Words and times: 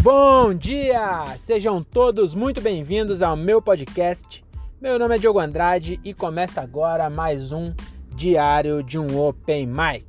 Bom 0.00 0.54
dia! 0.54 1.26
Sejam 1.38 1.82
todos 1.82 2.32
muito 2.32 2.60
bem-vindos 2.60 3.20
ao 3.20 3.36
meu 3.36 3.60
podcast. 3.60 4.44
Meu 4.80 4.96
nome 4.96 5.16
é 5.16 5.18
Diogo 5.18 5.40
Andrade 5.40 5.98
e 6.04 6.14
começa 6.14 6.60
agora 6.60 7.10
mais 7.10 7.50
um 7.50 7.74
diário 8.14 8.80
de 8.80 8.96
um 8.96 9.20
Open 9.20 9.66
Mic. 9.66 10.06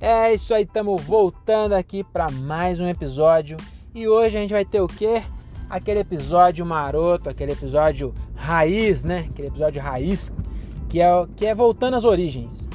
É 0.00 0.32
isso 0.32 0.54
aí, 0.54 0.62
estamos 0.62 1.02
voltando 1.02 1.72
aqui 1.72 2.04
para 2.04 2.30
mais 2.30 2.78
um 2.78 2.86
episódio 2.86 3.56
e 3.92 4.06
hoje 4.06 4.36
a 4.36 4.40
gente 4.40 4.52
vai 4.52 4.64
ter 4.64 4.80
o 4.80 4.86
quê? 4.86 5.24
Aquele 5.68 6.00
episódio 6.00 6.64
maroto, 6.64 7.28
aquele 7.28 7.50
episódio 7.50 8.14
raiz, 8.36 9.02
né? 9.02 9.26
Aquele 9.28 9.48
episódio 9.48 9.82
raiz 9.82 10.32
que 10.88 11.00
é, 11.00 11.08
que 11.34 11.46
é 11.46 11.54
voltando 11.54 11.96
às 11.96 12.04
origens. 12.04 12.68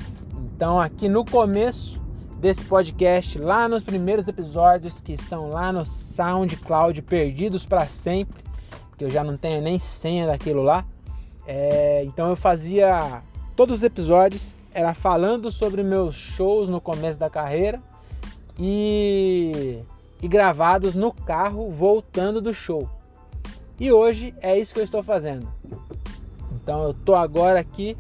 Então, 0.54 0.82
aqui 0.82 1.08
no 1.08 1.24
começo 1.24 2.01
desse 2.42 2.64
podcast, 2.64 3.38
lá 3.38 3.70
nos 3.70 3.84
primeiros 3.84 4.28
episódios 4.28 5.00
que 5.00 5.14
estão 5.14 5.52
lá 5.52 5.72
no 5.72 5.86
SoundCloud, 5.86 7.00
perdidos 7.04 7.68
para 7.68 7.86
sempre, 7.86 8.44
que 8.98 9.04
eu 9.04 9.12
já 9.12 9.24
não 9.24 9.38
tenho 9.38 9.62
nem 9.62 9.78
senha 9.78 10.26
daquilo 10.26 10.64
lá. 10.64 10.84
É, 11.46 12.04
então 12.04 12.30
eu 12.32 12.36
fazia 12.36 13.22
todos 13.56 13.78
os 13.78 13.84
episódios 13.84 14.58
era 14.74 14.96
falando 14.96 15.52
sobre 15.52 15.84
meus 15.84 16.16
shows 16.16 16.68
no 16.68 16.82
começo 16.82 17.20
da 17.20 17.30
carreira 17.30 17.80
e, 18.58 19.80
e 20.20 20.28
gravados 20.28 20.96
no 20.96 21.12
carro 21.12 21.70
voltando 21.70 22.42
do 22.42 22.52
show. 22.52 22.90
E 23.80 23.92
hoje 23.92 24.34
é 24.42 24.58
isso 24.58 24.74
que 24.74 24.80
eu 24.80 24.84
estou 24.84 25.04
fazendo. 25.04 25.48
Então 26.54 26.82
eu 26.82 26.94
tô 26.94 27.14
agora 27.14 27.60
aqui 27.60 27.96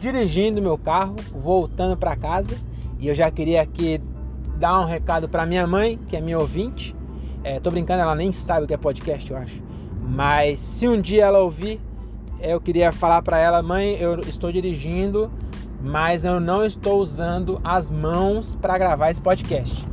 dirigindo 0.00 0.60
meu 0.60 0.76
carro, 0.76 1.14
voltando 1.32 1.96
para 1.96 2.16
casa 2.16 2.71
e 3.02 3.08
eu 3.08 3.16
já 3.16 3.28
queria 3.32 3.60
aqui 3.60 4.00
dar 4.60 4.80
um 4.80 4.84
recado 4.84 5.28
para 5.28 5.44
minha 5.44 5.66
mãe, 5.66 5.98
que 6.06 6.16
é 6.16 6.20
minha 6.20 6.38
ouvinte. 6.38 6.94
É, 7.42 7.58
tô 7.58 7.68
brincando, 7.68 8.00
ela 8.00 8.14
nem 8.14 8.32
sabe 8.32 8.64
o 8.64 8.68
que 8.68 8.74
é 8.74 8.76
podcast, 8.76 9.28
eu 9.28 9.36
acho. 9.36 9.60
Mas 10.00 10.60
se 10.60 10.86
um 10.86 11.00
dia 11.00 11.24
ela 11.24 11.40
ouvir, 11.40 11.80
eu 12.40 12.60
queria 12.60 12.92
falar 12.92 13.20
para 13.20 13.40
ela, 13.40 13.60
mãe, 13.60 13.96
eu 13.98 14.20
estou 14.20 14.52
dirigindo, 14.52 15.32
mas 15.82 16.24
eu 16.24 16.38
não 16.38 16.64
estou 16.64 17.00
usando 17.00 17.60
as 17.64 17.90
mãos 17.90 18.54
para 18.54 18.78
gravar 18.78 19.10
esse 19.10 19.20
podcast, 19.20 19.84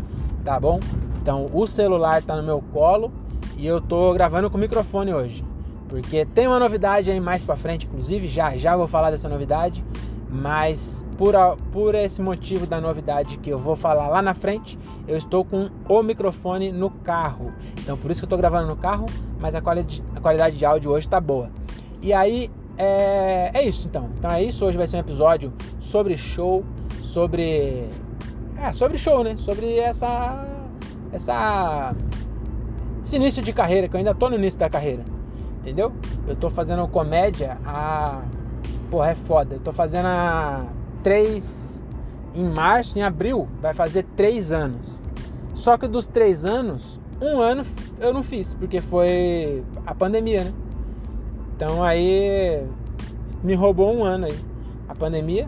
tá 0.45 0.59
bom? 0.59 0.79
Então 1.19 1.47
o 1.51 1.65
celular 1.65 2.19
está 2.19 2.35
no 2.35 2.43
meu 2.43 2.61
colo 2.71 3.11
e 3.57 3.65
eu 3.65 3.81
tô 3.81 4.13
gravando 4.13 4.51
com 4.51 4.57
o 4.57 4.59
microfone 4.59 5.15
hoje, 5.15 5.43
porque 5.87 6.25
tem 6.27 6.45
uma 6.45 6.59
novidade 6.59 7.09
aí 7.09 7.19
mais 7.19 7.43
para 7.43 7.57
frente, 7.57 7.87
inclusive 7.87 8.27
já 8.27 8.55
já 8.55 8.77
vou 8.77 8.87
falar 8.87 9.09
dessa 9.09 9.27
novidade, 9.27 9.83
mas 10.29 11.03
por, 11.17 11.35
a, 11.35 11.55
por 11.71 11.95
esse 11.95 12.21
motivo 12.21 12.67
da 12.67 12.79
novidade 12.79 13.37
que 13.37 13.49
eu 13.49 13.57
vou 13.57 13.75
falar 13.75 14.07
lá 14.07 14.21
na 14.21 14.33
frente, 14.33 14.77
eu 15.07 15.17
estou 15.17 15.43
com 15.43 15.69
o 15.87 16.03
microfone 16.03 16.71
no 16.71 16.89
carro. 16.89 17.51
Então 17.81 17.97
por 17.97 18.11
isso 18.11 18.21
que 18.21 18.25
eu 18.25 18.27
estou 18.27 18.37
gravando 18.37 18.67
no 18.67 18.75
carro, 18.75 19.05
mas 19.39 19.55
a 19.55 19.61
qualidade, 19.61 20.03
a 20.15 20.19
qualidade 20.19 20.57
de 20.57 20.65
áudio 20.65 20.91
hoje 20.91 21.07
está 21.07 21.19
boa. 21.19 21.49
E 22.01 22.13
aí 22.13 22.49
é, 22.79 23.51
é 23.53 23.63
isso 23.67 23.87
então. 23.87 24.09
Então 24.17 24.31
é 24.31 24.41
isso. 24.41 24.63
Hoje 24.63 24.77
vai 24.77 24.87
ser 24.87 24.95
um 24.95 25.01
episódio 25.01 25.51
sobre 25.81 26.17
show, 26.17 26.63
sobre. 27.03 27.89
É, 28.57 28.71
sobre 28.71 28.97
show, 28.97 29.21
né? 29.21 29.35
Sobre 29.35 29.77
essa. 29.77 30.47
Essa. 31.11 31.93
Esse 33.03 33.17
início 33.17 33.43
de 33.43 33.51
carreira, 33.51 33.89
que 33.89 33.95
eu 33.95 33.97
ainda 33.97 34.15
tô 34.15 34.29
no 34.29 34.35
início 34.35 34.57
da 34.57 34.69
carreira. 34.69 35.03
Entendeu? 35.61 35.91
Eu 36.25 36.37
tô 36.37 36.49
fazendo 36.49 36.87
comédia 36.87 37.57
a. 37.65 38.21
Porra, 38.89 39.11
é 39.11 39.15
foda. 39.15 39.55
Eu 39.55 39.59
tô 39.59 39.71
fazendo 39.71 40.07
a 40.07 40.65
três 41.03 41.83
em 42.33 42.47
março, 42.47 42.97
em 42.97 43.01
abril, 43.01 43.47
vai 43.61 43.73
fazer 43.73 44.05
três 44.15 44.51
anos. 44.51 45.01
Só 45.55 45.77
que 45.77 45.87
dos 45.87 46.07
três 46.07 46.45
anos, 46.45 46.99
um 47.21 47.39
ano 47.39 47.65
eu 47.99 48.13
não 48.13 48.23
fiz, 48.23 48.53
porque 48.53 48.81
foi 48.81 49.63
a 49.85 49.93
pandemia, 49.93 50.45
né? 50.45 50.53
Então 51.55 51.83
aí 51.83 52.63
me 53.43 53.53
roubou 53.53 53.93
um 53.93 54.03
ano 54.03 54.25
aí, 54.25 54.39
a 54.87 54.95
pandemia. 54.95 55.45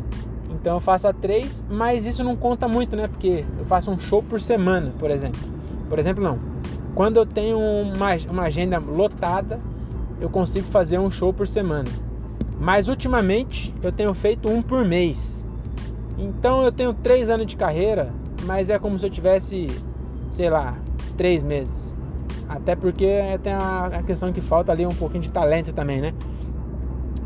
Então 0.50 0.75
eu 0.75 0.80
faço 0.81 1.07
a 1.07 1.13
três, 1.13 1.63
mas 1.69 2.06
isso 2.06 2.24
não 2.24 2.35
conta 2.35 2.68
muito, 2.68 2.96
né? 2.96 3.07
Porque 3.07 3.46
eu 3.57 3.66
faço 3.66 3.90
um 3.90 4.00
show 4.00 4.22
por 4.22 4.41
semana, 4.41 4.91
por 5.00 5.09
exemplo. 5.09 5.40
Por 5.88 5.97
exemplo, 5.97 6.22
não. 6.22 6.40
Quando 6.94 7.18
eu 7.18 7.25
tenho 7.25 7.57
uma, 7.57 8.09
uma 8.30 8.44
agenda 8.44 8.78
lotada, 8.80 9.59
eu 10.19 10.30
consigo 10.30 10.68
fazer 10.68 11.00
um 11.00 11.09
show 11.09 11.31
por 11.31 11.47
semana. 11.47 11.90
Mas 12.62 12.88
ultimamente 12.88 13.74
eu 13.82 13.92
tenho 13.92 14.14
feito 14.14 14.48
um 14.48 14.62
por 14.62 14.86
mês. 14.86 15.44
Então 16.16 16.62
eu 16.62 16.72
tenho 16.72 16.94
três 16.94 17.28
anos 17.28 17.48
de 17.48 17.56
carreira, 17.56 18.14
mas 18.46 18.70
é 18.70 18.78
como 18.78 19.00
se 19.00 19.06
eu 19.08 19.10
tivesse, 19.10 19.66
sei 20.30 20.48
lá, 20.48 20.78
três 21.18 21.44
meses. 21.44 21.96
Até 22.48 22.76
porque 22.76 23.08
tem 23.42 23.54
a 23.54 24.04
questão 24.06 24.32
que 24.32 24.42
falta 24.42 24.72
ali 24.72 24.86
um 24.86 24.94
pouquinho 24.94 25.24
de 25.24 25.32
talento 25.32 25.74
também, 25.74 26.02
né? 26.02 26.14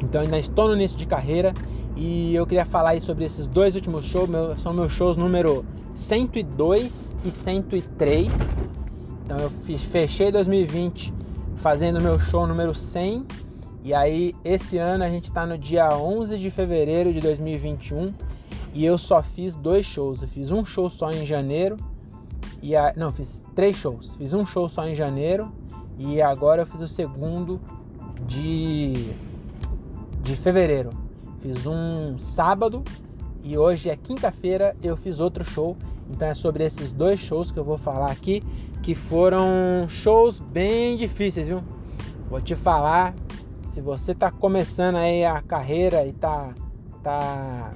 Então 0.01 0.21
ainda 0.21 0.39
estou 0.39 0.69
no 0.69 0.75
início 0.75 0.97
de 0.97 1.05
carreira 1.05 1.53
e 1.97 2.33
eu 2.33 2.47
queria 2.47 2.65
falar 2.65 2.91
aí 2.91 3.01
sobre 3.01 3.25
esses 3.25 3.45
dois 3.45 3.75
últimos 3.75 4.05
shows, 4.05 4.29
meu, 4.29 4.55
são 4.55 4.73
meus 4.73 4.93
shows 4.93 5.17
número 5.17 5.65
102 5.95 7.17
e 7.25 7.29
103. 7.29 8.55
Então 9.25 9.37
eu 9.37 9.51
fechei 9.91 10.31
2020 10.31 11.13
fazendo 11.57 11.99
meu 11.99 12.17
show 12.19 12.47
número 12.47 12.73
100 12.73 13.25
e 13.85 13.93
aí, 13.93 14.35
esse 14.43 14.79
ano 14.79 15.03
a 15.03 15.09
gente 15.11 15.25
está 15.25 15.45
no 15.45 15.59
dia 15.59 15.95
11 15.95 16.39
de 16.39 16.49
fevereiro 16.49 17.13
de 17.13 17.21
2021 17.21 18.11
e 18.73 18.83
eu 18.83 18.97
só 18.97 19.21
fiz 19.21 19.55
dois 19.55 19.85
shows. 19.85 20.23
Eu 20.23 20.27
fiz 20.27 20.49
um 20.49 20.65
show 20.65 20.89
só 20.89 21.11
em 21.11 21.23
janeiro 21.23 21.77
e 22.63 22.75
a, 22.75 22.95
não, 22.97 23.11
fiz 23.11 23.45
três 23.53 23.75
shows. 23.75 24.15
Fiz 24.15 24.33
um 24.33 24.43
show 24.43 24.67
só 24.67 24.87
em 24.87 24.95
janeiro 24.95 25.51
e 25.99 26.19
agora 26.19 26.63
eu 26.63 26.65
fiz 26.65 26.81
o 26.81 26.87
segundo 26.87 27.61
de 28.25 29.13
de 30.23 30.35
fevereiro. 30.35 30.89
Fiz 31.39 31.67
um 31.67 32.17
sábado 32.17 32.83
e 33.43 33.55
hoje 33.55 33.91
é 33.91 33.95
quinta-feira 33.95 34.75
eu 34.81 34.97
fiz 34.97 35.19
outro 35.19 35.43
show. 35.43 35.77
Então 36.09 36.27
é 36.27 36.33
sobre 36.33 36.63
esses 36.63 36.91
dois 36.91 37.19
shows 37.19 37.51
que 37.51 37.59
eu 37.59 37.63
vou 37.63 37.77
falar 37.77 38.09
aqui, 38.09 38.41
que 38.81 38.95
foram 38.95 39.87
shows 39.87 40.39
bem 40.39 40.97
difíceis, 40.97 41.47
viu? 41.47 41.61
Vou 42.27 42.41
te 42.41 42.55
falar 42.55 43.13
se 43.75 43.81
você 43.81 44.13
está 44.13 44.31
começando 44.31 44.95
aí 44.95 45.25
a 45.25 45.41
carreira 45.41 46.05
e 46.05 46.13
tá, 46.13 46.53
tá 47.03 47.73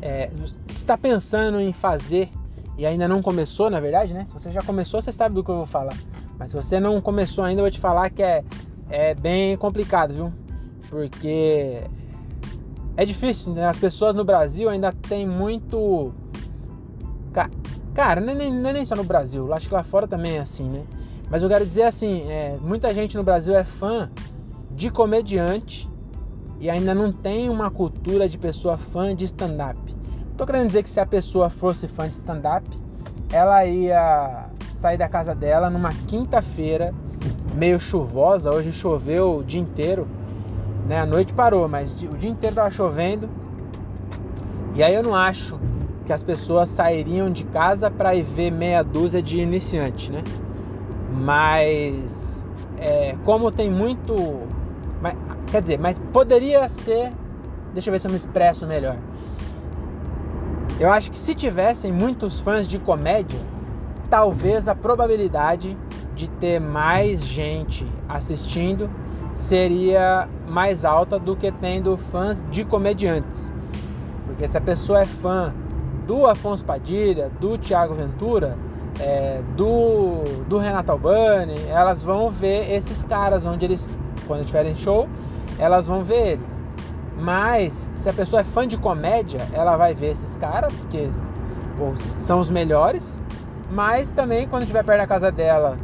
é, 0.00 0.30
se 0.68 0.76
está 0.76 0.96
pensando 0.96 1.58
em 1.58 1.72
fazer 1.72 2.30
e 2.78 2.86
ainda 2.86 3.08
não 3.08 3.20
começou, 3.20 3.68
na 3.68 3.80
verdade, 3.80 4.14
né? 4.14 4.24
Se 4.28 4.32
você 4.32 4.52
já 4.52 4.62
começou, 4.62 5.02
você 5.02 5.10
sabe 5.10 5.34
do 5.34 5.42
que 5.42 5.50
eu 5.50 5.56
vou 5.56 5.66
falar. 5.66 5.96
Mas 6.38 6.52
se 6.52 6.56
você 6.56 6.78
não 6.78 7.00
começou 7.00 7.42
ainda, 7.42 7.60
eu 7.60 7.64
vou 7.64 7.72
te 7.72 7.80
falar 7.80 8.08
que 8.10 8.22
é, 8.22 8.44
é 8.88 9.16
bem 9.16 9.56
complicado, 9.56 10.14
viu? 10.14 10.32
Porque 10.88 11.80
é 12.96 13.04
difícil, 13.04 13.54
né? 13.54 13.66
As 13.66 13.78
pessoas 13.78 14.14
no 14.14 14.24
Brasil 14.24 14.70
ainda 14.70 14.92
tem 14.92 15.26
muito. 15.26 16.14
Cara, 17.94 18.20
não 18.20 18.32
é, 18.32 18.36
nem, 18.36 18.52
não 18.52 18.70
é 18.70 18.72
nem 18.74 18.84
só 18.84 18.94
no 18.94 19.02
Brasil, 19.02 19.52
acho 19.52 19.66
que 19.66 19.74
lá 19.74 19.82
fora 19.82 20.06
também 20.06 20.36
é 20.36 20.40
assim, 20.40 20.68
né? 20.68 20.84
Mas 21.28 21.42
eu 21.42 21.48
quero 21.48 21.66
dizer 21.66 21.82
assim, 21.82 22.30
é, 22.30 22.56
muita 22.60 22.94
gente 22.94 23.16
no 23.16 23.24
Brasil 23.24 23.56
é 23.56 23.64
fã 23.64 24.08
de 24.74 24.90
comediante 24.90 25.88
e 26.60 26.70
ainda 26.70 26.94
não 26.94 27.12
tem 27.12 27.48
uma 27.48 27.70
cultura 27.70 28.28
de 28.28 28.38
pessoa 28.38 28.76
fã 28.76 29.14
de 29.14 29.24
stand-up. 29.24 29.78
Tô 30.36 30.46
querendo 30.46 30.66
dizer 30.66 30.82
que 30.82 30.88
se 30.88 31.00
a 31.00 31.06
pessoa 31.06 31.50
fosse 31.50 31.88
fã 31.88 32.06
de 32.06 32.14
stand-up, 32.14 32.64
ela 33.32 33.64
ia 33.66 34.46
sair 34.74 34.96
da 34.96 35.08
casa 35.08 35.34
dela 35.34 35.70
numa 35.70 35.90
quinta-feira, 36.06 36.92
meio 37.54 37.78
chuvosa, 37.78 38.52
hoje 38.52 38.72
choveu 38.72 39.38
o 39.38 39.44
dia 39.44 39.60
inteiro, 39.60 40.06
né? 40.86 41.00
A 41.00 41.06
noite 41.06 41.32
parou, 41.32 41.68
mas 41.68 41.92
o 41.92 42.16
dia 42.16 42.30
inteiro 42.30 42.56
tava 42.56 42.70
chovendo. 42.70 43.28
E 44.74 44.82
aí 44.82 44.94
eu 44.94 45.02
não 45.02 45.14
acho 45.14 45.58
que 46.06 46.12
as 46.12 46.22
pessoas 46.22 46.68
sairiam 46.68 47.30
de 47.30 47.44
casa 47.44 47.90
para 47.90 48.14
ir 48.14 48.24
ver 48.24 48.50
meia 48.50 48.82
dúzia 48.82 49.22
de 49.22 49.38
iniciante, 49.38 50.10
né? 50.10 50.22
Mas 51.12 52.44
é, 52.78 53.14
como 53.24 53.50
tem 53.50 53.70
muito 53.70 54.14
mas, 55.02 55.16
quer 55.50 55.60
dizer, 55.60 55.78
mas 55.80 55.98
poderia 56.12 56.68
ser. 56.68 57.12
Deixa 57.74 57.90
eu 57.90 57.92
ver 57.92 57.98
se 57.98 58.06
eu 58.06 58.10
me 58.10 58.16
expresso 58.16 58.66
melhor. 58.66 58.96
Eu 60.78 60.90
acho 60.92 61.10
que 61.10 61.18
se 61.18 61.34
tivessem 61.34 61.92
muitos 61.92 62.38
fãs 62.38 62.68
de 62.68 62.78
comédia, 62.78 63.38
talvez 64.08 64.68
a 64.68 64.74
probabilidade 64.74 65.76
de 66.14 66.28
ter 66.28 66.60
mais 66.60 67.24
gente 67.24 67.84
assistindo 68.08 68.88
seria 69.34 70.28
mais 70.50 70.84
alta 70.84 71.18
do 71.18 71.34
que 71.34 71.50
tendo 71.50 71.96
fãs 71.96 72.44
de 72.50 72.64
comediantes. 72.64 73.52
Porque 74.26 74.46
se 74.46 74.56
a 74.56 74.60
pessoa 74.60 75.00
é 75.00 75.04
fã 75.04 75.52
do 76.06 76.26
Afonso 76.26 76.64
Padilha, 76.64 77.28
do 77.40 77.58
Tiago 77.58 77.94
Ventura, 77.94 78.56
é, 79.00 79.40
do, 79.56 80.22
do 80.48 80.58
Renato 80.58 80.92
Albani, 80.92 81.56
elas 81.68 82.02
vão 82.02 82.30
ver 82.30 82.72
esses 82.72 83.02
caras 83.02 83.46
onde 83.46 83.64
eles 83.64 83.98
quando 84.26 84.44
tiverem 84.46 84.76
show, 84.76 85.08
elas 85.58 85.86
vão 85.86 86.04
ver 86.04 86.32
eles. 86.32 86.60
Mas 87.18 87.92
se 87.94 88.08
a 88.08 88.12
pessoa 88.12 88.40
é 88.40 88.44
fã 88.44 88.66
de 88.66 88.76
comédia, 88.76 89.40
ela 89.52 89.76
vai 89.76 89.94
ver 89.94 90.12
esses 90.12 90.34
caras, 90.36 90.72
porque 90.72 91.08
pô, 91.76 91.94
são 91.98 92.40
os 92.40 92.50
melhores. 92.50 93.20
Mas 93.70 94.10
também 94.10 94.48
quando 94.48 94.62
estiver 94.62 94.84
perto 94.84 95.00
da 95.00 95.06
casa 95.06 95.30
dela 95.32 95.76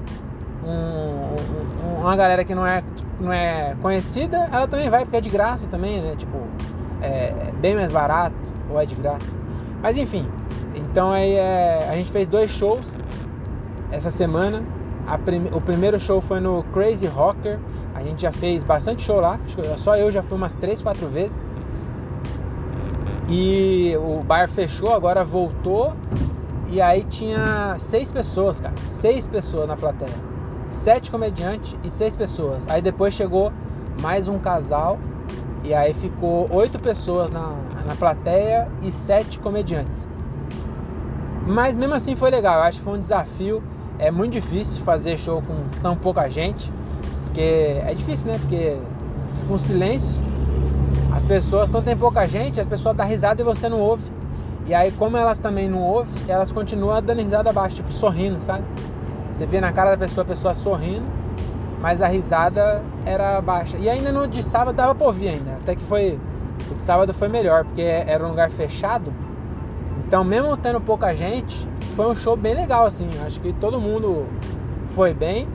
um, 0.65 1.87
um, 1.87 2.01
uma 2.01 2.17
galera 2.17 2.45
que 2.45 2.55
não 2.55 2.67
é, 2.67 2.83
não 3.21 3.33
é 3.33 3.75
conhecida, 3.81 4.49
ela 4.53 4.67
também 4.67 4.91
vai 4.91 5.03
porque 5.03 5.17
é 5.17 5.21
de 5.21 5.31
graça 5.31 5.67
também, 5.69 6.01
né? 6.01 6.15
Tipo, 6.17 6.39
é 7.01 7.53
bem 7.61 7.75
mais 7.75 7.93
barato 7.93 8.37
ou 8.71 8.81
é 8.81 8.85
de 8.85 8.95
graça. 8.95 9.37
Mas 9.83 9.97
enfim, 9.97 10.29
então 10.75 11.13
aí 11.13 11.35
é, 11.35 11.89
a 11.89 11.95
gente 11.95 12.11
fez 12.11 12.29
dois 12.29 12.51
shows 12.51 12.99
essa 13.91 14.11
semana. 14.11 14.63
Prim, 15.25 15.49
o 15.53 15.61
primeiro 15.61 15.99
show 15.99 16.21
foi 16.21 16.41
no 16.41 16.63
Crazy 16.65 17.07
Rocker. 17.07 17.59
A 17.99 18.03
gente 18.03 18.23
já 18.23 18.31
fez 18.31 18.63
bastante 18.63 19.03
show 19.03 19.19
lá. 19.19 19.41
Só 19.79 19.97
eu 19.97 20.13
já 20.13 20.23
fui 20.23 20.37
umas 20.37 20.55
3, 20.55 20.81
4 20.81 21.09
vezes. 21.09 21.45
E 23.29 23.93
o 23.97 24.23
bar 24.23 24.49
fechou, 24.49 24.95
agora 24.95 25.25
voltou. 25.25 25.95
E 26.69 26.81
aí 26.81 27.03
tinha 27.03 27.75
seis 27.77 28.13
pessoas, 28.13 28.61
cara. 28.61 28.75
Seis 28.87 29.27
pessoas 29.27 29.67
na 29.67 29.77
plateia. 29.77 30.15
Sete 30.69 31.11
comediantes 31.11 31.77
e 31.83 31.91
seis 31.91 32.15
pessoas. 32.17 32.65
Aí 32.69 32.81
depois 32.81 33.15
chegou 33.15 33.53
mais 34.01 34.29
um 34.29 34.39
casal. 34.39 34.97
E 35.65 35.75
aí 35.75 35.93
ficou 35.93 36.49
oito 36.53 36.79
pessoas 36.79 37.33
na, 37.33 37.57
na 37.85 37.97
plateia 37.99 38.69
e 38.81 38.93
sete 38.93 39.41
comediantes. 39.41 40.09
Mas 41.45 41.75
mesmo 41.75 41.95
assim 41.95 42.15
foi 42.15 42.31
legal. 42.31 42.59
Eu 42.59 42.63
acho 42.63 42.79
que 42.79 42.85
foi 42.85 42.97
um 42.97 43.01
desafio. 43.01 43.61
É 43.99 44.09
muito 44.13 44.35
difícil 44.35 44.85
fazer 44.85 45.19
show 45.19 45.43
com 45.43 45.57
tão 45.83 45.97
pouca 45.97 46.29
gente. 46.29 46.71
Porque 47.29 47.81
é 47.85 47.95
difícil, 47.95 48.33
né? 48.33 48.39
Porque 48.39 48.77
fica 49.41 49.53
um 49.53 49.59
silêncio. 49.59 50.21
As 51.15 51.25
pessoas, 51.25 51.71
quando 51.71 51.85
tem 51.85 51.97
pouca 51.97 52.25
gente, 52.25 52.61
as 52.61 52.67
pessoas 52.67 52.97
dão 52.97 53.07
risada 53.07 53.41
e 53.41 53.45
você 53.45 53.69
não 53.69 53.81
ouve. 53.81 54.05
E 54.67 54.75
aí, 54.75 54.91
como 54.93 55.17
elas 55.17 55.39
também 55.39 55.69
não 55.69 55.81
ouvem, 55.81 56.13
elas 56.27 56.53
continuam 56.53 57.01
dando 57.01 57.23
risada 57.23 57.51
abaixo, 57.51 57.77
tipo 57.77 57.93
sorrindo, 57.93 58.41
sabe? 58.41 58.65
Você 59.33 59.47
vê 59.47 59.61
na 59.61 59.73
cara 59.73 59.91
da 59.93 59.97
pessoa 59.97 60.25
a 60.25 60.27
pessoa 60.27 60.55
sorrindo, 60.55 61.07
mas 61.81 62.03
a 62.03 62.09
risada 62.09 62.83
era 63.07 63.41
baixa. 63.41 63.77
E 63.79 63.89
ainda 63.89 64.11
no 64.11 64.27
de 64.27 64.43
sábado 64.43 64.75
dava 64.75 64.95
pra 64.95 65.07
ouvir 65.07 65.29
ainda. 65.29 65.53
Até 65.53 65.75
que 65.77 65.85
foi. 65.85 66.19
O 66.71 66.75
de 66.75 66.83
sábado 66.83 67.15
foi 67.15 67.29
melhor, 67.29 67.65
porque 67.65 67.83
era 67.83 68.25
um 68.25 68.31
lugar 68.31 68.51
fechado. 68.51 69.13
Então, 70.07 70.25
mesmo 70.25 70.57
tendo 70.57 70.81
pouca 70.81 71.15
gente, 71.15 71.69
foi 71.95 72.07
um 72.11 72.17
show 72.17 72.37
bem 72.37 72.55
legal, 72.55 72.87
assim. 72.87 73.09
Acho 73.25 73.41
que 73.41 73.53
todo 73.53 73.81
mundo 73.81 74.27
foi 74.95 75.15
bem. 75.15 75.47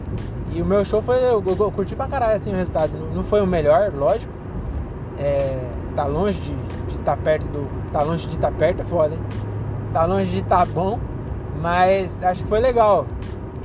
E 0.51 0.61
o 0.61 0.65
meu 0.65 0.83
show 0.83 1.01
foi. 1.01 1.17
Eu, 1.17 1.43
eu, 1.45 1.57
eu 1.59 1.71
curti 1.71 1.95
pra 1.95 2.07
caralho 2.07 2.35
assim, 2.35 2.53
o 2.53 2.55
resultado. 2.55 2.91
Não 3.13 3.23
foi 3.23 3.41
o 3.41 3.47
melhor, 3.47 3.91
lógico. 3.93 4.31
É, 5.17 5.59
tá 5.95 6.05
longe 6.05 6.39
de 6.39 6.53
estar 6.89 7.15
tá 7.15 7.17
perto 7.17 7.45
do. 7.47 7.67
Tá 7.91 8.01
longe 8.03 8.27
de 8.27 8.35
estar 8.35 8.51
tá 8.51 8.57
perto, 8.57 8.81
é 8.81 8.85
foda, 8.85 9.15
hein? 9.15 9.21
Tá 9.91 10.05
longe 10.05 10.29
de 10.29 10.39
estar 10.39 10.59
tá 10.59 10.65
bom. 10.65 10.99
Mas 11.61 12.23
acho 12.23 12.43
que 12.43 12.49
foi 12.49 12.59
legal. 12.59 13.05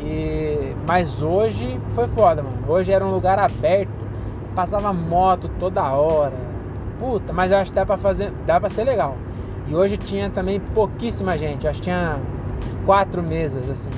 E, 0.01 0.75
mas 0.87 1.21
hoje 1.21 1.81
foi 1.95 2.07
foda, 2.09 2.43
mano. 2.43 2.59
Hoje 2.69 2.93
era 2.93 3.05
um 3.05 3.11
lugar 3.11 3.39
aberto. 3.39 3.91
Passava 4.55 4.93
moto 4.93 5.51
toda 5.59 5.83
hora. 5.83 6.49
Puta, 6.99 7.33
mas 7.33 7.51
eu 7.51 7.59
acho 7.59 7.71
que 7.71 7.77
dá 7.77 7.87
pra 7.87 7.97
fazer. 7.97 8.31
Dá 8.47 8.61
pra 8.61 8.69
ser 8.69 8.85
legal. 8.85 9.17
E 9.69 9.75
hoje 9.75 9.99
tinha 9.99 10.31
também 10.31 10.59
pouquíssima 10.59 11.37
gente, 11.37 11.69
acho 11.69 11.79
que 11.79 11.85
tinha 11.85 12.19
quatro 12.87 13.23
mesas 13.23 13.69
assim. 13.69 13.91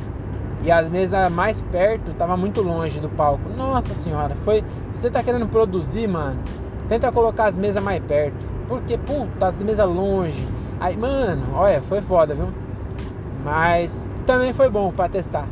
E 0.63 0.71
as 0.71 0.91
mesas 0.91 1.31
mais 1.33 1.61
perto 1.63 2.13
tava 2.15 2.37
muito 2.37 2.61
longe 2.61 3.01
do 3.01 3.09
palco. 3.09 3.49
Nossa 3.57 3.95
senhora, 3.95 4.35
foi. 4.45 4.63
Você 4.95 5.11
tá 5.11 5.23
querendo 5.23 5.49
produzir, 5.49 6.07
mano? 6.07 6.39
Tenta 6.89 7.11
colocar 7.11 7.47
as 7.47 7.57
mesas 7.57 7.83
mais 7.83 8.03
perto. 8.03 8.37
Porque, 8.69 8.99
puta, 8.99 9.47
as 9.47 9.63
mesas 9.63 9.87
longe. 9.87 10.47
Aí, 10.79 10.97
mano, 10.97 11.43
olha, 11.55 11.81
foi 11.83 12.01
foda, 12.03 12.35
viu? 12.35 12.49
Mas 13.45 14.09
também 14.27 14.53
foi 14.53 14.69
bom 14.69 14.93
para 14.93 15.09
testar. 15.09 15.47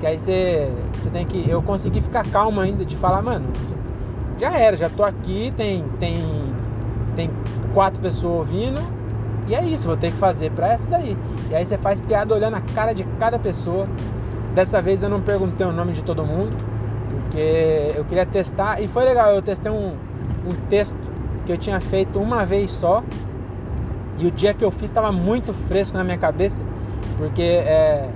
Que 0.00 0.06
aí 0.06 0.18
você, 0.18 0.72
você 0.94 1.10
tem 1.10 1.26
que. 1.26 1.48
Eu 1.48 1.62
consegui 1.62 2.00
ficar 2.00 2.24
calmo 2.26 2.60
ainda 2.60 2.84
de 2.84 2.96
falar, 2.96 3.22
mano, 3.22 3.46
já 4.38 4.52
era, 4.52 4.76
já 4.76 4.88
tô 4.88 5.04
aqui, 5.04 5.52
tem, 5.56 5.84
tem, 6.00 6.16
tem 7.14 7.30
quatro 7.74 8.00
pessoas 8.00 8.38
ouvindo 8.38 8.80
e 9.46 9.54
é 9.54 9.62
isso, 9.62 9.86
vou 9.86 9.96
ter 9.96 10.10
que 10.10 10.16
fazer 10.16 10.50
para 10.52 10.68
essas 10.68 10.92
aí. 10.92 11.16
E 11.50 11.54
aí 11.54 11.66
você 11.66 11.76
faz 11.76 12.00
piada 12.00 12.34
olhando 12.34 12.54
a 12.56 12.62
cara 12.74 12.94
de 12.94 13.04
cada 13.18 13.38
pessoa. 13.38 13.86
Dessa 14.54 14.80
vez 14.80 15.02
eu 15.02 15.08
não 15.08 15.20
perguntei 15.20 15.66
o 15.66 15.72
nome 15.72 15.92
de 15.92 16.02
todo 16.02 16.24
mundo, 16.24 16.56
porque 17.10 17.92
eu 17.96 18.04
queria 18.04 18.24
testar 18.24 18.80
e 18.80 18.86
foi 18.86 19.04
legal. 19.04 19.34
Eu 19.34 19.42
testei 19.42 19.70
um, 19.70 19.88
um 20.46 20.54
texto 20.68 20.96
que 21.44 21.52
eu 21.52 21.58
tinha 21.58 21.80
feito 21.80 22.20
uma 22.20 22.46
vez 22.46 22.70
só. 22.70 23.02
E 24.16 24.26
o 24.26 24.30
dia 24.30 24.54
que 24.54 24.64
eu 24.64 24.70
fiz 24.70 24.84
estava 24.84 25.10
muito 25.10 25.52
fresco 25.66 25.96
na 25.96 26.04
minha 26.04 26.16
cabeça, 26.16 26.62
porque 27.18 27.42
é, 27.42 28.08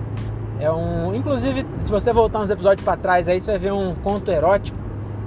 é 0.60 0.70
um. 0.70 1.12
Inclusive, 1.12 1.66
se 1.80 1.90
você 1.90 2.12
voltar 2.12 2.38
uns 2.40 2.50
episódios 2.50 2.84
para 2.84 2.96
trás 2.96 3.26
aí, 3.26 3.40
você 3.40 3.50
vai 3.50 3.58
ver 3.58 3.72
um 3.72 3.94
conto 3.96 4.30
erótico 4.30 4.78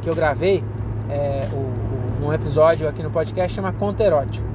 que 0.02 0.10
eu 0.10 0.16
gravei. 0.16 0.64
É, 1.10 1.46
o, 1.52 2.24
o, 2.24 2.28
um 2.28 2.34
episódio 2.34 2.88
aqui 2.88 3.04
no 3.04 3.12
podcast 3.12 3.54
chama 3.54 3.74
Conto 3.74 4.00
Erótico. 4.02 4.46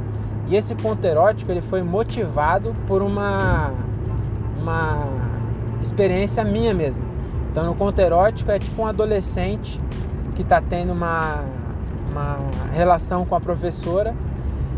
E 0.48 0.56
esse 0.56 0.74
conto 0.76 1.04
erótico 1.04 1.50
ele 1.50 1.60
foi 1.60 1.82
motivado 1.82 2.72
por 2.86 3.02
uma, 3.02 3.72
uma 4.62 5.25
experiência 5.86 6.44
minha 6.44 6.74
mesmo. 6.74 7.04
Então 7.50 7.64
no 7.64 7.74
conto 7.74 8.00
erótico 8.00 8.50
é 8.50 8.58
tipo 8.58 8.82
um 8.82 8.86
adolescente 8.86 9.80
que 10.34 10.42
está 10.42 10.60
tendo 10.60 10.92
uma, 10.92 11.44
uma 12.10 12.38
relação 12.72 13.24
com 13.24 13.34
a 13.34 13.40
professora 13.40 14.14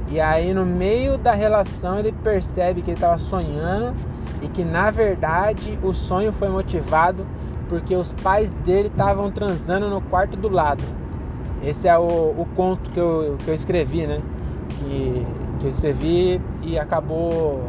e 0.09 0.21
aí 0.21 0.55
no 0.55 0.65
meio 0.65 1.19
da 1.19 1.33
relação 1.33 1.99
ele 1.99 2.13
percebe 2.13 2.83
que 2.83 2.91
ele 2.91 2.97
estava 2.97 3.19
sonhando 3.19 3.95
e 4.41 4.49
que 4.49 4.65
na 4.65 4.91
verdade 4.91 5.79
o 5.83 5.93
sonho 5.93 6.33
foi 6.33 6.49
motivado 6.49 7.27
porque 7.69 7.95
os 7.95 8.13
pais 8.13 8.53
dele 8.65 8.89
estavam 8.89 9.31
transando 9.31 9.89
no 9.89 10.01
quarto 10.01 10.37
do 10.37 10.49
lado. 10.49 10.83
Esse 11.63 11.89
é 11.89 11.99
o, 11.99 12.05
o 12.05 12.47
conto 12.55 12.91
que 12.91 12.99
eu, 12.99 13.37
que 13.45 13.49
eu 13.49 13.55
escrevi, 13.55 14.07
né? 14.07 14.21
Que 14.69 15.27
que 15.59 15.67
eu 15.67 15.71
escrevi 15.71 16.41
e 16.63 16.79
acabou. 16.79 17.69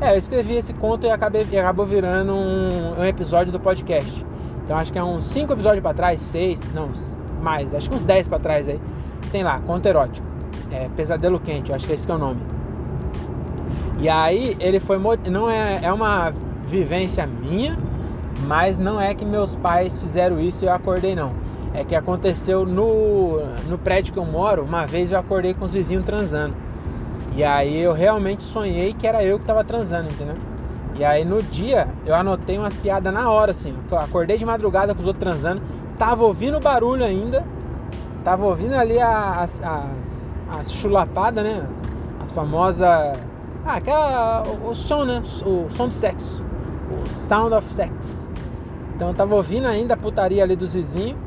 É, 0.00 0.12
eu 0.12 0.18
escrevi 0.18 0.56
esse 0.56 0.74
conto 0.74 1.06
e, 1.06 1.10
acabei, 1.10 1.46
e 1.50 1.58
acabou 1.58 1.86
virando 1.86 2.34
um, 2.34 3.00
um, 3.00 3.04
episódio 3.04 3.50
do 3.50 3.58
podcast. 3.58 4.24
Então 4.62 4.76
acho 4.76 4.92
que 4.92 4.98
é 4.98 5.02
uns 5.02 5.26
5 5.26 5.52
episódios 5.52 5.82
para 5.82 5.94
trás, 5.94 6.20
6, 6.20 6.74
não, 6.74 6.90
mais, 7.40 7.74
acho 7.74 7.88
que 7.88 7.96
uns 7.96 8.02
10 8.02 8.28
para 8.28 8.38
trás 8.38 8.68
aí. 8.68 8.80
Tem 9.32 9.42
lá, 9.42 9.58
conto 9.60 9.86
erótico. 9.86 10.26
É, 10.70 10.88
Pesadelo 10.94 11.40
Quente, 11.40 11.72
acho 11.72 11.86
que 11.86 11.92
esse 11.92 12.04
que 12.04 12.12
é 12.12 12.14
o 12.14 12.18
nome. 12.18 12.40
E 13.98 14.08
aí 14.08 14.56
ele 14.60 14.80
foi. 14.80 14.98
Não 15.30 15.48
é, 15.48 15.80
é 15.82 15.92
uma 15.92 16.32
vivência 16.66 17.26
minha, 17.26 17.78
mas 18.46 18.76
não 18.76 19.00
é 19.00 19.14
que 19.14 19.24
meus 19.24 19.54
pais 19.54 20.02
fizeram 20.02 20.38
isso 20.38 20.64
e 20.64 20.68
eu 20.68 20.72
acordei 20.72 21.14
não. 21.14 21.32
É 21.72 21.84
que 21.84 21.94
aconteceu 21.94 22.66
no, 22.66 23.40
no 23.68 23.78
prédio 23.78 24.12
que 24.12 24.18
eu 24.18 24.24
moro, 24.24 24.62
uma 24.62 24.86
vez 24.86 25.12
eu 25.12 25.18
acordei 25.18 25.54
com 25.54 25.64
os 25.64 25.72
vizinhos 25.72 26.04
transando. 26.04 26.54
E 27.36 27.44
aí 27.44 27.82
eu 27.82 27.92
realmente 27.92 28.42
sonhei 28.42 28.94
que 28.94 29.06
era 29.06 29.22
eu 29.22 29.38
que 29.38 29.44
tava 29.44 29.62
transando, 29.62 30.08
entendeu? 30.08 30.36
E 30.94 31.04
aí 31.04 31.22
no 31.22 31.42
dia 31.42 31.86
eu 32.06 32.14
anotei 32.14 32.56
umas 32.56 32.74
piadas 32.74 33.12
na 33.12 33.30
hora, 33.30 33.50
assim. 33.50 33.76
Eu 33.90 33.98
acordei 33.98 34.38
de 34.38 34.46
madrugada 34.46 34.94
com 34.94 35.02
os 35.02 35.06
outros 35.06 35.22
transando, 35.22 35.60
tava 35.98 36.24
ouvindo 36.24 36.58
barulho 36.58 37.04
ainda, 37.04 37.44
tava 38.24 38.46
ouvindo 38.46 38.72
ali 38.72 38.98
as, 38.98 39.62
as, 39.62 40.30
as 40.58 40.72
chulapadas, 40.72 41.44
né? 41.44 41.62
As, 42.18 42.22
as 42.22 42.32
famosas. 42.32 42.88
Ah, 43.66 43.74
aquela. 43.74 44.42
O, 44.42 44.70
o, 44.70 44.74
som, 44.74 45.04
né? 45.04 45.22
O 45.44 45.68
som 45.68 45.88
do 45.88 45.94
sexo. 45.94 46.42
O 46.90 47.06
sound 47.10 47.54
of 47.54 47.70
sex. 47.74 48.26
Então 48.94 49.08
eu 49.08 49.14
tava 49.14 49.34
ouvindo 49.34 49.66
ainda 49.66 49.92
a 49.92 49.96
putaria 49.98 50.42
ali 50.42 50.56
dos 50.56 50.72
vizinhos. 50.72 51.18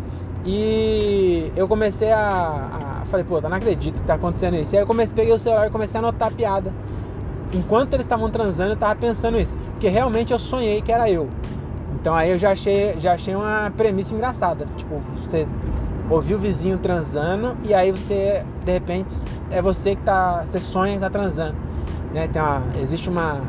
E 0.43 1.51
eu 1.55 1.67
comecei 1.67 2.11
a, 2.11 2.17
a 2.19 2.78
falei, 3.09 3.25
pô, 3.25 3.41
não 3.41 3.53
acredito 3.53 4.01
que 4.01 4.07
tá 4.07 4.15
acontecendo 4.15 4.55
isso. 4.55 4.73
E 4.73 4.77
aí 4.77 4.83
eu 4.83 4.87
comecei, 4.87 5.15
peguei 5.15 5.33
o 5.33 5.39
celular 5.39 5.67
e 5.67 5.69
comecei 5.69 5.97
a 5.97 6.03
anotar 6.03 6.27
a 6.29 6.31
piada. 6.31 6.71
Enquanto 7.53 7.93
eles 7.93 8.05
estavam 8.05 8.29
transando, 8.29 8.71
eu 8.71 8.77
tava 8.77 8.95
pensando 8.95 9.39
isso. 9.39 9.57
Porque 9.71 9.89
realmente 9.89 10.31
eu 10.31 10.39
sonhei 10.39 10.81
que 10.81 10.91
era 10.91 11.09
eu. 11.09 11.29
Então 11.93 12.15
aí 12.15 12.31
eu 12.31 12.37
já 12.37 12.51
achei, 12.51 12.99
já 12.99 13.13
achei 13.13 13.35
uma 13.35 13.71
premissa 13.75 14.13
engraçada. 14.13 14.65
Tipo, 14.77 15.01
você 15.21 15.47
ouviu 16.09 16.37
o 16.37 16.39
vizinho 16.39 16.77
transando 16.77 17.57
e 17.63 17.73
aí 17.73 17.91
você, 17.91 18.43
de 18.63 18.71
repente, 18.71 19.15
é 19.51 19.61
você 19.61 19.95
que 19.95 20.01
tá. 20.01 20.43
Você 20.45 20.59
sonha 20.59 20.93
que 20.93 20.99
tá 20.99 21.09
transando. 21.09 21.55
Né? 22.13 22.25
Então, 22.25 22.63
existe 22.81 23.09
uma. 23.09 23.41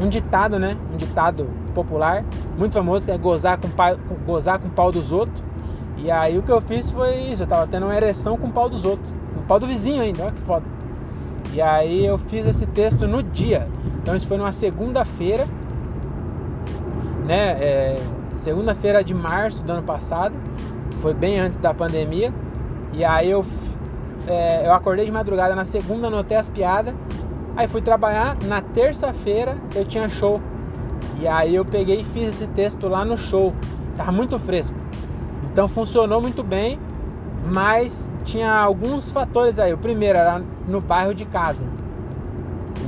Um, 0.00 0.06
um 0.06 0.08
ditado, 0.08 0.58
né? 0.58 0.76
Um 0.92 0.96
ditado 0.96 1.48
popular 1.74 2.24
muito 2.56 2.72
famoso 2.72 3.06
que 3.06 3.10
é 3.10 3.18
gozar 3.18 3.58
com, 3.58 3.68
pai, 3.68 3.96
gozar 4.26 4.58
com 4.58 4.68
o 4.68 4.70
pau 4.70 4.90
dos 4.90 5.12
outros. 5.12 5.42
E 6.02 6.10
aí 6.10 6.36
o 6.36 6.42
que 6.42 6.50
eu 6.50 6.60
fiz 6.60 6.90
foi 6.90 7.14
isso, 7.16 7.44
eu 7.44 7.46
tava 7.46 7.66
tendo 7.66 7.86
uma 7.86 7.94
ereção 7.94 8.36
com 8.36 8.48
o 8.48 8.52
pau 8.52 8.68
dos 8.68 8.84
outros. 8.84 9.08
Com 9.34 9.40
o 9.40 9.44
pau 9.44 9.60
do 9.60 9.66
vizinho 9.66 10.02
ainda, 10.02 10.24
olha 10.24 10.32
que 10.32 10.40
foda. 10.42 10.66
E 11.52 11.60
aí 11.60 12.04
eu 12.04 12.18
fiz 12.18 12.44
esse 12.46 12.66
texto 12.66 13.06
no 13.06 13.22
dia. 13.22 13.68
Então 14.02 14.16
isso 14.16 14.26
foi 14.26 14.36
numa 14.36 14.52
segunda-feira, 14.52 15.46
né? 17.24 17.52
É, 17.62 17.96
segunda-feira 18.32 19.04
de 19.04 19.14
março 19.14 19.62
do 19.62 19.70
ano 19.70 19.82
passado, 19.82 20.34
que 20.90 20.96
foi 20.98 21.14
bem 21.14 21.38
antes 21.38 21.58
da 21.58 21.72
pandemia. 21.72 22.32
E 22.92 23.04
aí 23.04 23.30
eu, 23.30 23.44
é, 24.26 24.66
eu 24.66 24.72
acordei 24.72 25.04
de 25.04 25.12
madrugada 25.12 25.54
na 25.54 25.64
segunda, 25.64 26.08
anotei 26.08 26.36
as 26.36 26.48
piadas. 26.48 26.94
Aí 27.56 27.68
fui 27.68 27.80
trabalhar, 27.80 28.36
na 28.46 28.60
terça-feira 28.60 29.56
eu 29.74 29.84
tinha 29.84 30.08
show 30.08 30.40
E 31.20 31.28
aí 31.28 31.54
eu 31.54 31.66
peguei 31.66 32.00
e 32.00 32.04
fiz 32.04 32.30
esse 32.30 32.46
texto 32.48 32.88
lá 32.88 33.04
no 33.04 33.16
show. 33.16 33.52
Tava 33.96 34.10
muito 34.10 34.38
fresco. 34.40 34.76
Então 35.52 35.68
funcionou 35.68 36.20
muito 36.20 36.42
bem, 36.42 36.78
mas 37.52 38.10
tinha 38.24 38.52
alguns 38.52 39.10
fatores 39.10 39.58
aí. 39.58 39.72
O 39.72 39.78
primeiro 39.78 40.18
era 40.18 40.42
no 40.66 40.80
bairro 40.80 41.14
de 41.14 41.24
casa. 41.24 41.62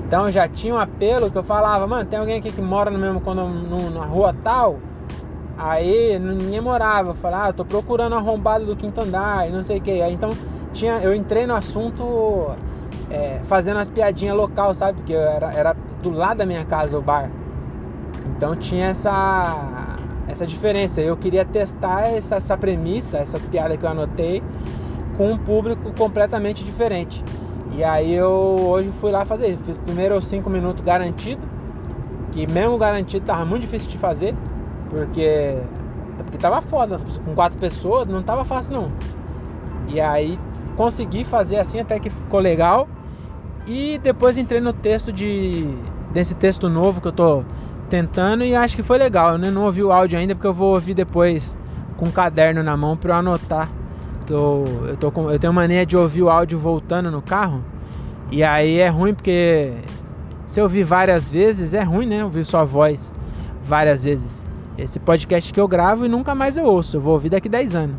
Então 0.06 0.30
já 0.30 0.48
tinha 0.48 0.74
um 0.74 0.78
apelo 0.78 1.30
que 1.30 1.36
eu 1.36 1.42
falava, 1.42 1.86
mano, 1.86 2.06
tem 2.06 2.18
alguém 2.18 2.38
aqui 2.38 2.50
que 2.50 2.62
mora 2.62 2.90
no 2.90 2.98
mesmo 2.98 3.22
na 3.92 4.04
rua 4.04 4.34
tal. 4.42 4.78
Aí 5.58 6.18
ninguém 6.18 6.60
morava. 6.60 7.10
Eu 7.10 7.14
falava, 7.14 7.48
ah, 7.48 7.52
tô 7.52 7.64
procurando 7.64 8.14
arrombado 8.14 8.64
do 8.64 8.74
quinto 8.74 9.00
andar 9.00 9.48
e 9.48 9.52
não 9.52 9.62
sei 9.62 9.78
o 9.78 9.80
que. 9.80 10.02
Então 10.08 10.30
tinha, 10.72 10.98
eu 10.98 11.14
entrei 11.14 11.46
no 11.46 11.54
assunto 11.54 12.50
é, 13.10 13.40
fazendo 13.44 13.78
as 13.78 13.90
piadinhas 13.90 14.36
local, 14.36 14.74
sabe? 14.74 14.94
Porque 14.98 15.12
era, 15.14 15.52
era 15.52 15.76
do 16.02 16.10
lado 16.10 16.38
da 16.38 16.46
minha 16.46 16.64
casa 16.64 16.98
o 16.98 17.02
bar. 17.02 17.30
Então 18.36 18.56
tinha 18.56 18.86
essa, 18.86 19.93
essa 20.34 20.46
diferença. 20.46 21.00
Eu 21.00 21.16
queria 21.16 21.44
testar 21.44 22.08
essa, 22.08 22.36
essa 22.36 22.56
premissa, 22.56 23.18
essas 23.18 23.44
piadas 23.46 23.78
que 23.78 23.84
eu 23.84 23.88
anotei, 23.88 24.42
com 25.16 25.32
um 25.32 25.38
público 25.38 25.92
completamente 25.96 26.62
diferente. 26.62 27.24
E 27.72 27.82
aí 27.82 28.12
eu 28.12 28.56
hoje 28.60 28.92
fui 29.00 29.10
lá 29.10 29.24
fazer. 29.24 29.56
Fiz 29.64 29.78
primeiro 29.78 30.20
cinco 30.20 30.50
minutos 30.50 30.84
garantido, 30.84 31.42
que 32.32 32.46
mesmo 32.50 32.76
garantido 32.76 33.24
tava 33.24 33.44
muito 33.44 33.62
difícil 33.62 33.90
de 33.90 33.98
fazer, 33.98 34.34
porque 34.90 35.56
porque 36.18 36.38
tava 36.38 36.62
foda, 36.62 37.00
com 37.24 37.34
quatro 37.34 37.58
pessoas 37.58 38.06
não 38.08 38.22
tava 38.22 38.44
fácil 38.44 38.74
não. 38.74 38.92
E 39.88 40.00
aí 40.00 40.38
consegui 40.76 41.24
fazer 41.24 41.58
assim 41.58 41.80
até 41.80 41.98
que 41.98 42.10
ficou 42.10 42.40
legal. 42.40 42.88
E 43.66 43.98
depois 44.02 44.36
entrei 44.36 44.60
no 44.60 44.72
texto 44.72 45.12
de 45.12 45.66
desse 46.12 46.34
texto 46.34 46.68
novo 46.68 47.00
que 47.00 47.08
eu 47.08 47.12
tô 47.12 47.42
tentando 47.94 48.42
e 48.42 48.56
acho 48.56 48.74
que 48.74 48.82
foi 48.82 48.98
legal. 48.98 49.38
Eu 49.38 49.52
não 49.52 49.66
ouvi 49.66 49.80
o 49.80 49.92
áudio 49.92 50.18
ainda 50.18 50.34
porque 50.34 50.48
eu 50.48 50.52
vou 50.52 50.74
ouvir 50.74 50.94
depois 50.94 51.56
com 51.96 52.06
um 52.06 52.10
caderno 52.10 52.60
na 52.60 52.76
mão 52.76 52.96
para 52.96 53.14
eu 53.14 53.18
anotar. 53.18 53.70
Que 54.26 54.32
eu, 54.32 54.64
eu, 54.88 54.96
tô 54.96 55.12
com, 55.12 55.30
eu 55.30 55.38
tenho 55.38 55.52
mania 55.52 55.86
de 55.86 55.96
ouvir 55.96 56.22
o 56.22 56.28
áudio 56.28 56.58
voltando 56.58 57.08
no 57.08 57.22
carro. 57.22 57.62
E 58.32 58.42
aí 58.42 58.80
é 58.80 58.88
ruim 58.88 59.14
porque 59.14 59.74
se 60.48 60.58
eu 60.58 60.64
ouvir 60.64 60.82
várias 60.82 61.30
vezes, 61.30 61.72
é 61.72 61.84
ruim, 61.84 62.06
né? 62.06 62.24
Ouvir 62.24 62.44
sua 62.44 62.64
voz 62.64 63.12
várias 63.64 64.02
vezes. 64.02 64.44
Esse 64.76 64.98
podcast 64.98 65.52
que 65.52 65.60
eu 65.60 65.68
gravo 65.68 66.04
e 66.04 66.08
nunca 66.08 66.34
mais 66.34 66.56
eu 66.56 66.64
ouço. 66.64 66.96
Eu 66.96 67.00
vou 67.00 67.12
ouvir 67.12 67.28
daqui 67.28 67.48
10 67.48 67.76
anos. 67.76 67.96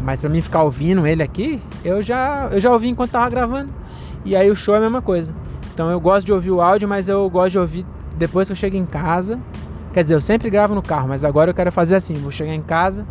Mas 0.00 0.20
para 0.20 0.30
mim 0.30 0.40
ficar 0.40 0.62
ouvindo 0.62 1.04
ele 1.08 1.24
aqui, 1.24 1.60
eu 1.84 2.04
já, 2.04 2.50
eu 2.52 2.60
já 2.60 2.70
ouvi 2.70 2.88
enquanto 2.88 3.10
tava 3.10 3.28
gravando. 3.28 3.72
E 4.24 4.36
aí 4.36 4.48
o 4.48 4.54
show 4.54 4.76
é 4.76 4.78
a 4.78 4.80
mesma 4.80 5.02
coisa. 5.02 5.34
Então 5.72 5.90
eu 5.90 5.98
gosto 5.98 6.24
de 6.24 6.32
ouvir 6.32 6.52
o 6.52 6.60
áudio, 6.60 6.86
mas 6.86 7.08
eu 7.08 7.28
gosto 7.28 7.50
de 7.50 7.58
ouvir 7.58 7.86
depois 8.16 8.48
que 8.48 8.52
eu 8.52 8.56
chego 8.56 8.76
em 8.76 8.86
casa. 8.86 9.38
Quer 9.92 10.02
dizer, 10.02 10.14
eu 10.14 10.20
sempre 10.20 10.50
gravo 10.50 10.74
no 10.74 10.82
carro, 10.82 11.08
mas 11.08 11.24
agora 11.24 11.50
eu 11.50 11.54
quero 11.54 11.70
fazer 11.70 11.94
assim: 11.94 12.14
vou 12.14 12.30
chegar 12.30 12.54
em 12.54 12.62
casa, 12.62 13.06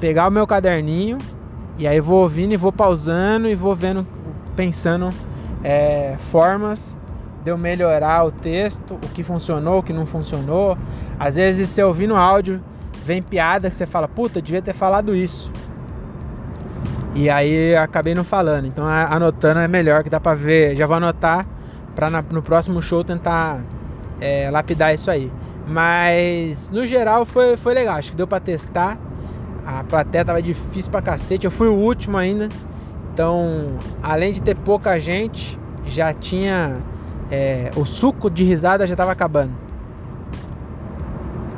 pegar 0.00 0.28
o 0.28 0.30
meu 0.30 0.46
caderninho, 0.46 1.18
e 1.78 1.86
aí 1.86 2.00
vou 2.00 2.22
ouvindo 2.22 2.52
e 2.52 2.56
vou 2.56 2.72
pausando 2.72 3.48
e 3.48 3.54
vou 3.54 3.74
vendo, 3.74 4.06
pensando 4.54 5.10
é, 5.62 6.16
formas 6.30 6.96
de 7.44 7.50
eu 7.50 7.58
melhorar 7.58 8.24
o 8.24 8.30
texto, 8.30 8.94
o 8.94 9.08
que 9.14 9.22
funcionou, 9.22 9.78
o 9.78 9.82
que 9.82 9.92
não 9.92 10.06
funcionou. 10.06 10.76
Às 11.18 11.36
vezes 11.36 11.68
você 11.68 11.82
ouvindo 11.82 12.14
áudio, 12.14 12.60
vem 13.04 13.22
piada 13.22 13.70
que 13.70 13.76
você 13.76 13.86
fala, 13.86 14.08
puta, 14.08 14.42
devia 14.42 14.62
ter 14.62 14.74
falado 14.74 15.14
isso. 15.14 15.50
E 17.14 17.28
aí 17.30 17.74
acabei 17.74 18.14
não 18.14 18.24
falando. 18.24 18.66
Então 18.66 18.86
anotando 18.86 19.60
é 19.60 19.68
melhor, 19.68 20.04
que 20.04 20.10
dá 20.10 20.20
pra 20.20 20.34
ver. 20.34 20.76
Já 20.76 20.86
vou 20.86 20.96
anotar 20.96 21.46
pra 21.94 22.10
no 22.30 22.42
próximo 22.42 22.80
show 22.80 23.02
tentar 23.02 23.60
é, 24.20 24.50
lapidar 24.50 24.94
isso 24.94 25.10
aí. 25.10 25.30
Mas 25.66 26.70
no 26.70 26.86
geral 26.86 27.26
foi, 27.26 27.56
foi 27.56 27.74
legal, 27.74 27.96
acho 27.96 28.10
que 28.10 28.16
deu 28.16 28.26
pra 28.26 28.40
testar. 28.40 28.98
A 29.66 29.84
plateia 29.84 30.24
tava 30.24 30.40
difícil 30.40 30.90
pra 30.90 31.02
cacete, 31.02 31.44
eu 31.44 31.50
fui 31.50 31.68
o 31.68 31.74
último 31.74 32.16
ainda. 32.16 32.48
Então, 33.12 33.76
além 34.02 34.32
de 34.32 34.40
ter 34.40 34.56
pouca 34.56 34.98
gente, 34.98 35.58
já 35.86 36.12
tinha. 36.12 36.76
É, 37.30 37.70
o 37.76 37.84
suco 37.84 38.30
de 38.30 38.42
risada 38.44 38.86
já 38.86 38.96
tava 38.96 39.12
acabando. 39.12 39.52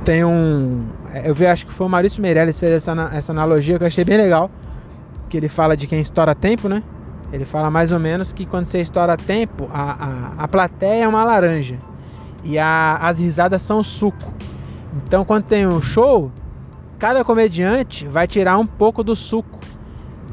Tem 0.04 0.24
um. 0.24 0.86
Eu 1.22 1.34
vi, 1.34 1.46
acho 1.46 1.66
que 1.66 1.72
foi 1.72 1.86
o 1.86 1.90
Maurício 1.90 2.20
Meirelles 2.20 2.56
que 2.56 2.66
fez 2.66 2.72
essa, 2.72 3.10
essa 3.12 3.30
analogia 3.30 3.78
que 3.78 3.84
eu 3.84 3.86
achei 3.86 4.04
bem 4.04 4.16
legal. 4.16 4.50
Que 5.28 5.36
ele 5.36 5.48
fala 5.48 5.76
de 5.76 5.86
quem 5.86 6.00
estoura 6.00 6.34
tempo, 6.34 6.68
né? 6.68 6.82
Ele 7.32 7.44
fala 7.44 7.70
mais 7.70 7.92
ou 7.92 8.00
menos 8.00 8.32
que 8.32 8.44
quando 8.44 8.66
você 8.66 8.80
estoura 8.80 9.16
tempo, 9.16 9.70
a, 9.72 9.82
a, 10.38 10.44
a 10.44 10.48
plateia 10.48 11.04
é 11.04 11.08
uma 11.08 11.22
laranja 11.22 11.76
e 12.44 12.58
a, 12.58 12.96
as 12.96 13.18
risadas 13.18 13.62
são 13.62 13.82
suco. 13.82 14.32
Então, 14.94 15.24
quando 15.24 15.44
tem 15.44 15.66
um 15.66 15.80
show, 15.80 16.30
cada 16.98 17.24
comediante 17.24 18.06
vai 18.06 18.26
tirar 18.26 18.58
um 18.58 18.66
pouco 18.66 19.04
do 19.04 19.14
suco. 19.14 19.58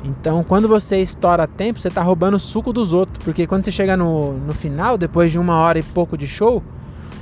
Então, 0.03 0.43
quando 0.43 0.67
você 0.67 0.97
estoura 0.97 1.47
tempo, 1.47 1.79
você 1.79 1.87
está 1.87 2.01
roubando 2.01 2.35
o 2.35 2.39
suco 2.39 2.71
dos 2.71 2.93
outros. 2.93 3.23
Porque 3.23 3.45
quando 3.45 3.65
você 3.65 3.71
chega 3.71 3.97
no, 3.97 4.33
no 4.33 4.53
final, 4.53 4.97
depois 4.97 5.31
de 5.31 5.39
uma 5.39 5.57
hora 5.57 5.79
e 5.79 5.83
pouco 5.83 6.17
de 6.17 6.27
show, 6.27 6.63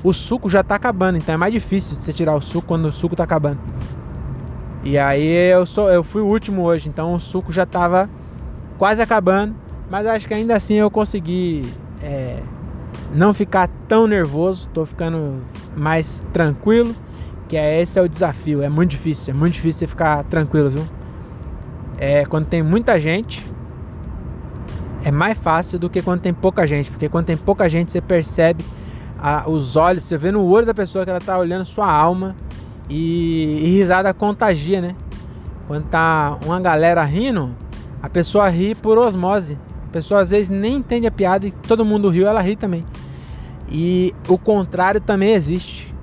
o 0.04 0.13
suco 0.13 0.50
já 0.50 0.62
está 0.62 0.75
acabando. 0.75 1.18
Então 1.18 1.34
é 1.34 1.38
mais 1.38 1.51
difícil 1.51 1.96
você 1.96 2.13
tirar 2.13 2.36
o 2.36 2.42
suco 2.42 2.68
quando 2.68 2.86
o 2.86 2.92
suco 2.92 3.15
está 3.15 3.24
acabando. 3.24 3.60
E 4.84 5.00
aí 5.00 5.51
eu, 5.51 5.65
sou, 5.65 5.89
eu 5.89 6.04
fui 6.04 6.22
o 6.22 6.27
último 6.27 6.62
hoje, 6.62 6.88
então 6.88 7.15
o 7.15 7.20
suco 7.20 7.51
já 7.51 7.63
estava 7.63 8.08
quase 8.77 9.01
acabando. 9.01 9.56
Mas 9.89 10.06
acho 10.06 10.27
que 10.27 10.34
ainda 10.34 10.56
assim 10.56 10.75
eu 10.75 10.92
consegui 10.92 11.63
é, 12.04 12.39
não 13.14 13.34
ficar 13.34 13.70
tão 13.88 14.08
nervoso, 14.08 14.68
tô 14.74 14.86
ficando 14.86 15.42
mais 15.76 16.24
tranquilo, 16.34 16.94
que 17.48 17.56
é 17.56 17.82
esse 17.82 18.00
é 18.00 18.02
o 18.02 18.10
desafio, 18.10 18.62
é 18.62 18.70
muito 18.70 18.92
difícil, 18.92 19.34
é 19.34 19.38
muito 19.38 19.54
difícil 19.54 19.80
você 19.80 19.88
ficar 19.88 20.24
tranquilo, 20.26 20.70
viu? 20.70 20.84
É 21.98 22.26
quando 22.26 22.46
tem 22.46 22.62
muita 22.64 23.00
gente, 23.00 23.46
é 25.04 25.12
mais 25.12 25.38
fácil 25.38 25.78
do 25.78 25.90
que 25.90 26.02
quando 26.02 26.22
tem 26.22 26.34
pouca 26.34 26.66
gente, 26.66 26.90
porque 26.90 27.08
quando 27.08 27.28
tem 27.28 27.38
pouca 27.38 27.70
gente 27.70 27.92
você 27.92 28.02
percebe 28.02 28.66
a, 29.20 29.50
os 29.50 29.76
olhos, 29.76 30.04
você 30.04 30.18
vê 30.18 30.32
no 30.32 30.44
olho 30.44 30.66
da 30.66 30.74
pessoa 30.74 31.04
que 31.04 31.10
ela 31.10 31.22
tá 31.22 31.38
olhando 31.38 31.64
sua 31.64 31.90
alma 31.90 32.36
e, 32.90 33.60
e 33.64 33.78
risada 33.78 34.14
contagia, 34.14 34.82
né? 34.82 34.96
Quando 35.68 35.86
tá 35.86 36.38
uma 36.46 36.60
galera 36.60 37.04
rindo, 37.04 37.52
a 38.02 38.10
pessoa 38.10 38.48
ri 38.50 38.76
por 38.76 38.98
osmose. 38.98 39.58
Pessoa 39.96 40.20
às 40.20 40.30
vezes 40.30 40.50
nem 40.50 40.75
entende 40.75 41.08
a 41.08 41.12
piada 41.12 41.48
e 41.48 41.52
todo 41.52 41.86
mundo 41.86 42.10
riu, 42.10 42.28
ela 42.28 42.42
ri 42.42 42.58
também. 42.58 42.84
E 43.72 44.14
o 44.28 44.38
contrário 44.38 45.00
também 45.00 45.32
existe. 45.32 45.96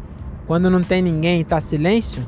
Quando 0.46 0.70
não 0.70 0.80
tem 0.80 1.02
ninguém 1.02 1.40
e 1.42 1.44
tá 1.44 1.61
silêncio, 1.61 2.26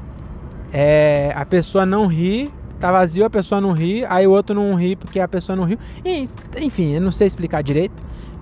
é, 0.71 1.33
a 1.35 1.47
pessoa 1.47 1.87
não 1.87 2.06
ri, 2.06 2.52
tá 2.78 2.92
vazio, 2.92 3.25
a 3.25 3.30
pessoa 3.30 3.62
não 3.62 3.73
ri, 3.73 4.04
aí 4.11 4.26
o 4.26 4.33
outro 4.33 4.54
não 4.54 4.75
ri 4.75 4.94
porque 4.94 5.18
a 5.18 5.26
pessoa 5.26 5.56
não 5.56 5.64
riu. 5.64 5.78
E, 6.04 6.28
enfim, 6.61 6.92
eu 6.92 7.00
não 7.00 7.11
sei 7.11 7.26
explicar 7.26 7.62
direito, 7.62 7.94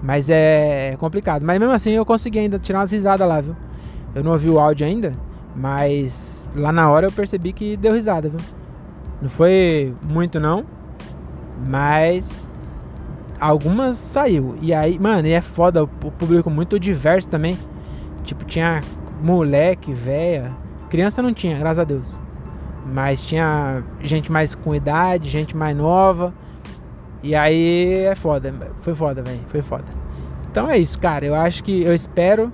mas 0.03 0.29
é 0.29 0.97
complicado. 0.99 1.45
Mas 1.45 1.61
mesmo 1.61 1.73
assim 1.73 1.91
eu 1.91 2.05
consegui 2.05 2.41
ainda 2.41 2.59
tirar 2.59 2.81
umas 2.81 2.91
risadas 2.91 3.29
lá, 3.29 3.41
viu? 3.41 3.55
Eu 4.17 4.25
não 4.25 4.33
ouvi 4.33 4.51
o 4.51 4.59
áudio 4.59 4.85
ainda, 4.85 5.13
mas 5.55 6.51
lá 6.57 6.73
na 6.73 6.91
hora 6.91 7.07
eu 7.07 7.13
percebi 7.13 7.53
que 7.53 7.77
deu 7.77 7.95
risada, 7.95 8.29
viu? 8.29 8.41
Não 9.23 9.31
foi 9.31 9.95
muito 10.03 10.41
não, 10.41 10.65
mas 11.69 12.52
algumas 13.43 13.97
saiu. 13.99 14.57
E 14.63 14.73
aí, 14.73 14.99
mano, 14.99 15.27
e 15.27 15.33
é 15.33 15.41
foda, 15.41 15.83
o 15.83 15.89
público 15.89 16.49
muito 16.49 16.79
diverso 16.79 17.29
também. 17.29 17.59
Tipo, 18.23 18.45
tinha 18.45 18.81
moleque, 19.21 19.93
véia. 19.93 20.53
Criança 20.89 21.21
não 21.21 21.35
tinha, 21.35 21.59
graças 21.59 21.81
a 21.81 21.85
Deus. 21.85 22.21
Mas 22.87 23.21
tinha 23.21 23.83
gente 24.01 24.31
mais 24.31 24.55
com 24.55 24.73
idade, 24.73 25.29
gente 25.29 25.57
mais 25.57 25.77
nova. 25.77 26.33
E 27.21 27.35
aí 27.35 28.05
é 28.05 28.15
foda. 28.15 28.55
Foi 28.81 28.95
foda, 28.95 29.23
velho. 29.23 29.41
Foi 29.49 29.61
foda. 29.61 29.85
Então 30.51 30.71
é 30.71 30.79
isso, 30.79 30.99
cara. 30.99 31.25
Eu 31.25 31.35
acho 31.35 31.65
que. 31.65 31.83
Eu 31.83 31.95
espero 31.95 32.51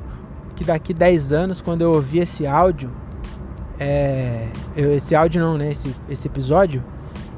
que 0.56 0.64
daqui 0.64 0.94
10 0.94 1.32
anos, 1.32 1.60
quando 1.60 1.82
eu 1.82 1.92
ouvir 1.92 2.20
esse 2.20 2.46
áudio. 2.46 2.90
É, 3.78 4.48
esse 4.74 5.14
áudio 5.14 5.40
não, 5.40 5.58
né? 5.58 5.70
Esse, 5.70 5.94
esse 6.08 6.26
episódio. 6.28 6.82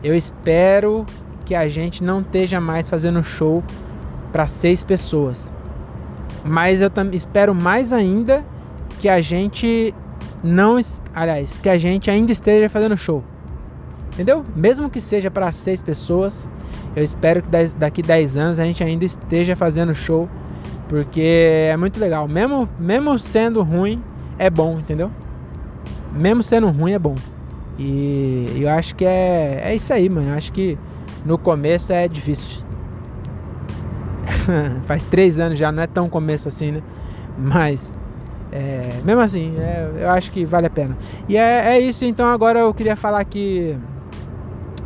Eu 0.02 0.14
espero 0.14 1.04
que 1.50 1.54
a 1.56 1.66
gente 1.66 2.04
não 2.04 2.20
esteja 2.20 2.60
mais 2.60 2.88
fazendo 2.88 3.24
show 3.24 3.60
para 4.30 4.46
seis 4.46 4.84
pessoas. 4.84 5.52
Mas 6.44 6.80
eu 6.80 6.88
espero 7.10 7.52
mais 7.52 7.92
ainda 7.92 8.44
que 9.00 9.08
a 9.08 9.20
gente 9.20 9.92
não, 10.44 10.78
aliás, 11.12 11.58
que 11.58 11.68
a 11.68 11.76
gente 11.76 12.08
ainda 12.08 12.30
esteja 12.30 12.68
fazendo 12.68 12.96
show. 12.96 13.24
Entendeu? 14.12 14.44
Mesmo 14.54 14.88
que 14.88 15.00
seja 15.00 15.28
para 15.28 15.50
seis 15.50 15.82
pessoas, 15.82 16.48
eu 16.94 17.02
espero 17.02 17.42
que 17.42 17.48
daqui 17.76 18.00
10 18.00 18.36
anos 18.36 18.60
a 18.60 18.64
gente 18.64 18.84
ainda 18.84 19.04
esteja 19.04 19.56
fazendo 19.56 19.92
show, 19.92 20.28
porque 20.88 21.66
é 21.68 21.76
muito 21.76 21.98
legal. 21.98 22.28
Mesmo, 22.28 22.68
mesmo 22.78 23.18
sendo 23.18 23.60
ruim, 23.64 24.00
é 24.38 24.48
bom, 24.48 24.78
entendeu? 24.78 25.10
Mesmo 26.12 26.44
sendo 26.44 26.70
ruim, 26.70 26.92
é 26.92 26.98
bom. 26.98 27.16
E 27.76 28.60
eu 28.60 28.68
acho 28.68 28.94
que 28.94 29.04
é, 29.04 29.62
é 29.64 29.74
isso 29.74 29.92
aí, 29.92 30.08
mano. 30.08 30.28
Eu 30.28 30.34
acho 30.34 30.52
que 30.52 30.78
no 31.24 31.38
começo 31.38 31.92
é 31.92 32.08
difícil. 32.08 32.62
Faz 34.86 35.04
três 35.04 35.38
anos 35.38 35.58
já, 35.58 35.70
não 35.70 35.82
é 35.82 35.86
tão 35.86 36.08
começo 36.08 36.48
assim, 36.48 36.72
né? 36.72 36.82
Mas 37.38 37.92
É, 38.52 39.00
mesmo 39.04 39.20
assim, 39.20 39.54
é, 39.58 39.90
eu 40.00 40.10
acho 40.10 40.30
que 40.32 40.44
vale 40.44 40.66
a 40.66 40.70
pena. 40.70 40.96
E 41.28 41.36
é, 41.36 41.76
é 41.76 41.80
isso, 41.80 42.04
então 42.04 42.28
agora 42.28 42.60
eu 42.60 42.74
queria 42.74 42.96
falar 42.96 43.24
que. 43.24 43.76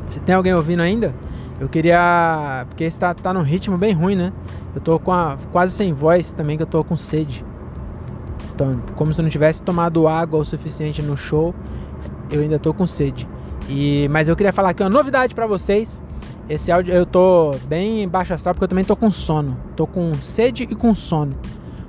Se 0.08 0.20
tem 0.20 0.34
alguém 0.34 0.52
ouvindo 0.54 0.80
ainda, 0.80 1.14
eu 1.58 1.68
queria. 1.68 2.66
Porque 2.68 2.84
está 2.84 3.14
tá 3.14 3.32
num 3.32 3.42
ritmo 3.42 3.78
bem 3.78 3.94
ruim, 3.94 4.16
né? 4.16 4.32
Eu 4.74 4.80
tô 4.80 4.98
com 4.98 5.12
a, 5.12 5.38
quase 5.50 5.72
sem 5.72 5.92
voz 5.92 6.32
também, 6.32 6.56
que 6.56 6.62
eu 6.62 6.66
tô 6.66 6.84
com 6.84 6.96
sede. 6.96 7.44
Então, 8.54 8.80
como 8.96 9.14
se 9.14 9.20
eu 9.20 9.22
não 9.22 9.30
tivesse 9.30 9.62
tomado 9.62 10.06
água 10.06 10.38
o 10.38 10.44
suficiente 10.44 11.00
no 11.02 11.16
show, 11.16 11.54
eu 12.30 12.42
ainda 12.42 12.58
tô 12.58 12.74
com 12.74 12.86
sede. 12.86 13.26
E, 13.68 14.08
mas 14.10 14.28
eu 14.28 14.36
queria 14.36 14.52
falar 14.52 14.70
aqui 14.70 14.82
uma 14.82 14.90
novidade 14.90 15.34
para 15.34 15.46
vocês. 15.46 16.02
Esse 16.48 16.70
áudio 16.70 16.92
eu 16.92 17.06
tô 17.06 17.52
bem 17.66 18.06
baixo 18.06 18.34
astral 18.34 18.54
porque 18.54 18.64
eu 18.64 18.68
também 18.68 18.84
tô 18.84 18.94
com 18.94 19.10
sono. 19.10 19.56
Tô 19.74 19.86
com 19.86 20.14
sede 20.14 20.64
e 20.64 20.74
com 20.74 20.94
sono. 20.94 21.32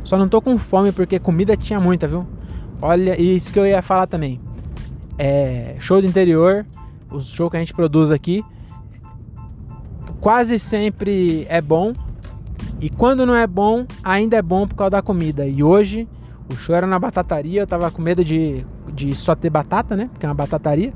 Só 0.03 0.17
não 0.17 0.29
tô 0.29 0.41
com 0.41 0.57
fome 0.57 0.91
porque 0.91 1.19
comida 1.19 1.57
tinha 1.57 1.79
muita, 1.79 2.07
viu? 2.07 2.25
Olha, 2.81 3.19
isso 3.19 3.51
que 3.51 3.59
eu 3.59 3.65
ia 3.65 3.81
falar 3.81 4.07
também. 4.07 4.39
É, 5.17 5.75
show 5.79 6.01
do 6.01 6.07
interior, 6.07 6.65
os 7.09 7.27
shows 7.27 7.49
que 7.49 7.57
a 7.57 7.59
gente 7.59 7.73
produz 7.73 8.11
aqui, 8.11 8.43
quase 10.21 10.57
sempre 10.57 11.45
é 11.49 11.59
bom. 11.61 11.91
E 12.79 12.89
quando 12.89 13.25
não 13.25 13.35
é 13.35 13.47
bom, 13.47 13.85
ainda 14.03 14.37
é 14.37 14.41
bom 14.41 14.67
por 14.67 14.75
causa 14.75 14.91
da 14.91 15.01
comida. 15.01 15.47
E 15.47 15.63
hoje, 15.63 16.07
o 16.49 16.55
show 16.55 16.75
era 16.75 16.85
na 16.85 16.99
batataria, 16.99 17.61
eu 17.61 17.67
tava 17.67 17.89
com 17.89 18.01
medo 18.01 18.23
de, 18.23 18.65
de 18.93 19.15
só 19.15 19.33
ter 19.33 19.49
batata, 19.49 19.95
né? 19.95 20.07
Porque 20.11 20.25
é 20.25 20.29
uma 20.29 20.35
batataria. 20.35 20.93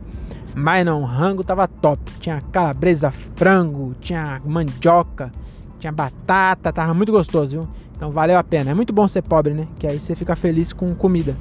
Mas 0.60 0.86
não, 0.86 1.04
rango 1.06 1.42
tava 1.42 1.68
top. 1.68 2.12
Tinha 2.20 2.42
calabresa, 2.52 3.12
frango, 3.12 3.96
tinha 4.02 4.42
mandioca, 4.46 5.32
tinha 5.80 5.92
batata, 5.92 6.74
tava 6.74 6.94
muito 6.94 7.14
gostoso, 7.14 7.52
viu? 7.52 7.68
Então 7.96 8.12
valeu 8.12 8.38
a 8.38 8.44
pena. 8.44 8.72
É 8.72 8.74
muito 8.74 8.92
bom 8.92 9.08
ser 9.08 9.22
pobre, 9.22 9.54
né? 9.54 9.68
Que 9.80 9.88
aí 9.88 9.98
você 9.98 10.16
fica 10.16 10.36
feliz 10.36 10.74
com 10.74 10.94
comida. 10.94 11.36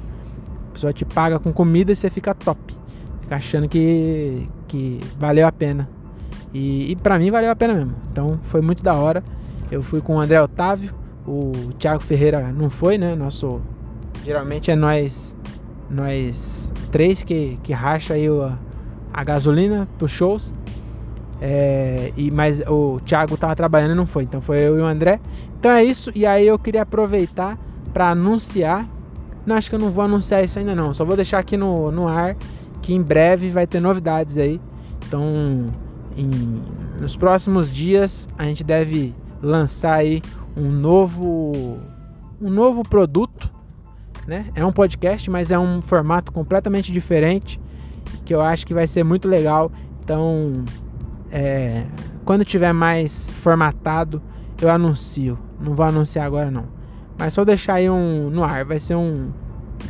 A 0.69 0.73
pessoa 0.73 0.93
te 0.93 1.03
paga 1.03 1.37
com 1.37 1.51
comida 1.51 1.91
e 1.91 1.95
você 1.97 2.09
fica 2.09 2.33
top. 2.33 2.77
Fica 3.21 3.35
achando 3.35 3.67
que, 3.67 4.47
que 4.69 5.01
valeu 5.19 5.45
a 5.45 5.51
pena. 5.51 5.89
E, 6.53 6.89
e 6.89 6.95
pra 6.95 7.19
mim 7.19 7.29
valeu 7.29 7.51
a 7.51 7.55
pena 7.55 7.73
mesmo. 7.73 7.95
Então 8.09 8.39
foi 8.43 8.61
muito 8.61 8.81
da 8.81 8.95
hora. 8.95 9.21
Eu 9.69 9.83
fui 9.83 9.99
com 9.99 10.15
o 10.15 10.19
André 10.19 10.41
Otávio. 10.41 10.93
O 11.27 11.51
Thiago 11.77 12.01
Ferreira 12.01 12.53
não 12.53 12.69
foi, 12.69 12.97
né? 12.97 13.15
Nosso. 13.15 13.59
Geralmente 14.23 14.71
é 14.71 14.75
nós. 14.77 15.35
Nós 15.89 16.71
três 16.89 17.21
que, 17.21 17.59
que 17.61 17.73
racha 17.73 18.13
aí 18.13 18.29
o 18.29 18.49
a 19.13 19.23
gasolina 19.23 19.87
pros 19.97 20.11
shows. 20.11 20.53
É, 21.41 22.11
e, 22.17 22.29
mas 22.29 22.59
o 22.67 22.99
Thiago 23.05 23.37
tava 23.37 23.55
trabalhando 23.55 23.91
e 23.91 23.95
não 23.95 24.05
foi, 24.05 24.23
então 24.23 24.41
foi 24.41 24.59
eu 24.59 24.77
e 24.77 24.81
o 24.81 24.85
André. 24.85 25.19
Então 25.57 25.71
é 25.71 25.83
isso, 25.83 26.11
e 26.13 26.25
aí 26.25 26.47
eu 26.47 26.59
queria 26.59 26.81
aproveitar 26.81 27.57
para 27.93 28.09
anunciar. 28.09 28.87
Não, 29.45 29.55
acho 29.55 29.69
que 29.69 29.75
eu 29.75 29.79
não 29.79 29.89
vou 29.89 30.03
anunciar 30.03 30.43
isso 30.43 30.59
ainda 30.59 30.75
não, 30.75 30.93
só 30.93 31.05
vou 31.05 31.15
deixar 31.15 31.39
aqui 31.39 31.55
no, 31.57 31.91
no 31.91 32.07
ar 32.07 32.35
que 32.81 32.93
em 32.93 33.01
breve 33.01 33.49
vai 33.49 33.65
ter 33.65 33.79
novidades 33.79 34.37
aí. 34.37 34.59
Então, 35.07 35.67
em, 36.17 36.61
nos 36.99 37.15
próximos 37.15 37.71
dias 37.71 38.27
a 38.37 38.43
gente 38.43 38.63
deve 38.63 39.13
lançar 39.41 39.95
aí 39.95 40.21
um 40.55 40.69
novo 40.69 41.77
um 42.41 42.49
novo 42.49 42.83
produto, 42.83 43.49
né? 44.27 44.45
É 44.55 44.65
um 44.65 44.71
podcast, 44.71 45.29
mas 45.29 45.51
é 45.51 45.59
um 45.59 45.81
formato 45.81 46.31
completamente 46.31 46.91
diferente 46.91 47.59
que 48.25 48.33
eu 48.33 48.41
acho 48.41 48.65
que 48.65 48.73
vai 48.73 48.87
ser 48.87 49.03
muito 49.03 49.27
legal. 49.27 49.71
Então, 50.03 50.63
é, 51.31 51.85
quando 52.25 52.43
tiver 52.45 52.73
mais 52.73 53.29
formatado, 53.29 54.21
eu 54.61 54.69
anuncio. 54.69 55.37
Não 55.59 55.73
vou 55.73 55.85
anunciar 55.85 56.25
agora 56.25 56.49
não. 56.49 56.65
Mas 57.17 57.33
só 57.33 57.43
deixar 57.43 57.75
aí 57.75 57.89
um 57.89 58.29
no 58.29 58.43
ar. 58.43 58.63
Vai 58.65 58.79
ser 58.79 58.95
um 58.95 59.31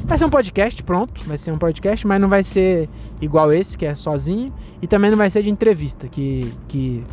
vai 0.06 0.18
ser 0.18 0.26
um 0.26 0.30
podcast, 0.30 0.82
pronto. 0.84 1.24
Vai 1.26 1.38
ser 1.38 1.52
um 1.52 1.58
podcast, 1.58 2.06
mas 2.06 2.22
não 2.22 2.30
vai 2.30 2.44
ser 2.44 2.90
igual 3.22 3.52
esse 3.52 3.78
que 3.78 3.86
é 3.86 3.96
sozinho 3.96 4.54
e 4.82 4.88
também 4.88 5.10
não 5.10 5.18
vai 5.18 5.30
ser 5.30 5.44
de 5.44 5.50
entrevista, 5.50 6.08
que 6.08 6.52
que 6.68 7.04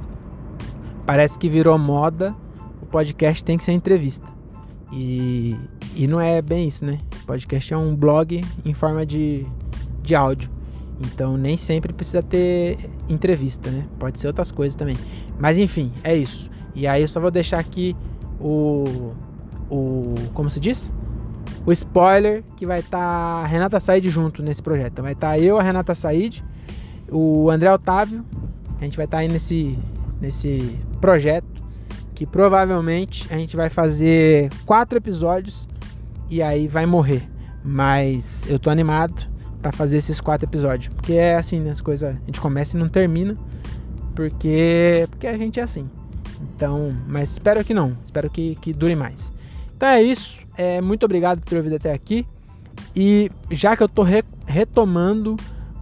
parece 1.04 1.38
que 1.38 1.48
virou 1.48 1.78
moda. 1.78 2.35
O 2.81 2.87
podcast 2.87 3.42
tem 3.44 3.59
que 3.59 3.64
ser 3.64 3.72
entrevista. 3.72 4.26
E, 4.92 5.57
e 5.94 6.07
não 6.07 6.20
é 6.20 6.40
bem 6.40 6.68
isso, 6.68 6.85
né? 6.85 6.98
O 7.22 7.26
podcast 7.26 7.74
é 7.74 7.76
um 7.76 7.94
blog 7.94 8.42
em 8.64 8.74
forma 8.74 9.04
de, 9.04 9.44
de 10.02 10.14
áudio. 10.14 10.56
Então 11.00 11.37
nem 11.37 11.56
sempre 11.56 11.92
precisa 11.92 12.22
ter 12.22 12.78
entrevista, 13.09 13.70
né? 13.70 13.85
Pode 13.98 14.18
ser 14.18 14.26
outras 14.26 14.50
coisas 14.50 14.74
também. 14.74 14.96
Mas 15.38 15.59
enfim, 15.59 15.92
é 16.02 16.14
isso. 16.14 16.50
E 16.74 16.87
aí 16.87 17.02
eu 17.02 17.09
só 17.09 17.20
vou 17.20 17.30
deixar 17.30 17.59
aqui 17.59 17.96
o. 18.40 19.12
o 19.70 20.14
como 20.32 20.48
se 20.48 20.59
diz? 20.59 20.92
O 21.64 21.72
spoiler 21.72 22.42
que 22.56 22.64
vai 22.64 22.80
estar 22.80 22.98
tá 22.98 23.42
a 23.42 23.46
Renata 23.46 23.80
Said 23.80 24.09
junto 24.09 24.42
nesse 24.42 24.62
projeto. 24.62 25.02
Vai 25.02 25.12
estar 25.12 25.30
tá 25.30 25.38
eu, 25.38 25.59
a 25.59 25.62
Renata 25.62 25.94
Said, 25.94 26.42
o 27.11 27.50
André 27.50 27.72
Otávio. 27.72 28.24
A 28.80 28.85
gente 28.85 28.96
vai 28.96 29.06
estar 29.06 29.18
tá 29.18 29.20
aí 29.22 29.28
nesse, 29.28 29.78
nesse 30.20 30.78
projeto. 31.00 31.56
Que 32.14 32.24
provavelmente 32.24 33.26
a 33.30 33.37
gente 33.37 33.56
vai 33.56 33.68
fazer 33.68 34.50
quatro 34.64 34.96
episódios 34.96 35.68
e 36.30 36.40
aí 36.40 36.66
vai 36.66 36.87
morrer. 36.87 37.28
Mas 37.62 38.48
eu 38.48 38.59
tô 38.59 38.70
animado 38.70 39.36
para 39.66 39.72
fazer 39.72 39.96
esses 39.96 40.20
quatro 40.20 40.46
episódios. 40.46 40.94
Porque 40.94 41.14
é 41.14 41.35
assim, 41.35 41.61
né, 41.61 41.70
as 41.70 41.81
coisas. 41.81 42.14
A 42.14 42.26
gente 42.26 42.40
começa 42.40 42.76
e 42.76 42.81
não 42.81 42.88
termina. 42.88 43.37
Porque, 44.14 45.07
porque 45.11 45.26
a 45.26 45.37
gente 45.37 45.59
é 45.59 45.62
assim. 45.64 45.90
Então, 46.40 46.94
mas 47.09 47.33
espero 47.33 47.64
que 47.64 47.74
não. 47.74 47.96
Espero 48.05 48.31
que, 48.31 48.55
que 48.57 48.72
dure 48.72 48.94
mais. 48.94 49.33
Então 49.76 49.88
é 49.88 50.00
isso. 50.00 50.46
É, 50.57 50.81
muito 50.81 51.05
obrigado 51.05 51.40
por 51.40 51.50
ter 51.50 51.57
ouvido 51.57 51.74
até 51.74 51.92
aqui. 51.92 52.24
E 52.94 53.31
já 53.50 53.76
que 53.76 53.83
eu 53.83 53.88
tô 53.88 54.02
re 54.02 54.22
retomando 54.46 55.35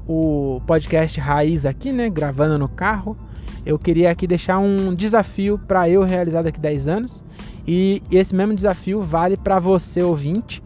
o 0.09 0.63
podcast 0.67 1.21
Raiz 1.21 1.67
aqui, 1.67 1.93
né? 1.93 2.09
Gravando 2.09 2.59
no 2.59 2.69
carro. 2.69 3.15
Eu 3.67 3.79
queria 3.79 4.11
aqui 4.11 4.27
deixar 4.27 4.59
um 4.59 4.95
desafio 4.95 5.59
para 5.59 5.89
eu 5.91 6.03
realizar 6.03 6.41
daqui 6.41 6.59
10 6.59 6.89
anos. 6.89 7.23
E 7.67 8.03
esse 8.11 8.35
mesmo 8.35 8.55
desafio 8.55 9.03
vale 9.03 9.37
para 9.37 9.59
você 9.59 10.03
ouvinte 10.03 10.63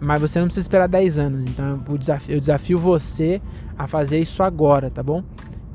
mas 0.00 0.20
você 0.20 0.38
não 0.38 0.46
precisa 0.46 0.64
esperar 0.64 0.88
10 0.88 1.18
anos. 1.18 1.44
Então 1.44 1.82
eu 1.88 1.98
desafio, 1.98 2.34
eu 2.34 2.40
desafio 2.40 2.78
você 2.78 3.40
a 3.78 3.86
fazer 3.86 4.18
isso 4.18 4.42
agora, 4.42 4.90
tá 4.90 5.02
bom? 5.02 5.22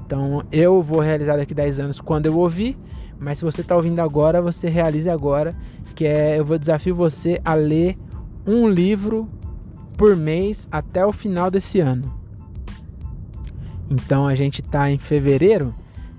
Então 0.06 0.44
eu 0.52 0.82
vou 0.82 1.00
realizar 1.00 1.38
daqui 1.38 1.54
10 1.54 1.80
anos 1.80 2.02
quando 2.02 2.26
eu 2.26 2.38
ouvir. 2.38 2.76
Mas 3.20 3.38
se 3.38 3.46
você 3.46 3.62
está 3.62 3.76
ouvindo 3.76 4.00
agora, 4.00 4.42
você 4.42 4.68
realize 4.68 5.10
agora. 5.10 5.56
Que 5.94 6.06
é 6.06 6.40
eu 6.40 6.44
vou 6.44 6.58
desafio 6.58 6.96
você 6.96 7.40
a 7.46 7.54
ler 7.54 7.96
um 8.46 8.68
livro 8.68 9.30
por 9.96 10.16
mês 10.16 10.68
até 10.72 11.06
o 11.06 11.14
final 11.14 11.50
desse 11.50 11.80
ano. 11.80 12.14
Então 13.90 14.28
a 14.28 14.36
gente 14.36 14.62
está 14.62 14.90
em 14.90 14.98
fevereiro. 14.98 15.74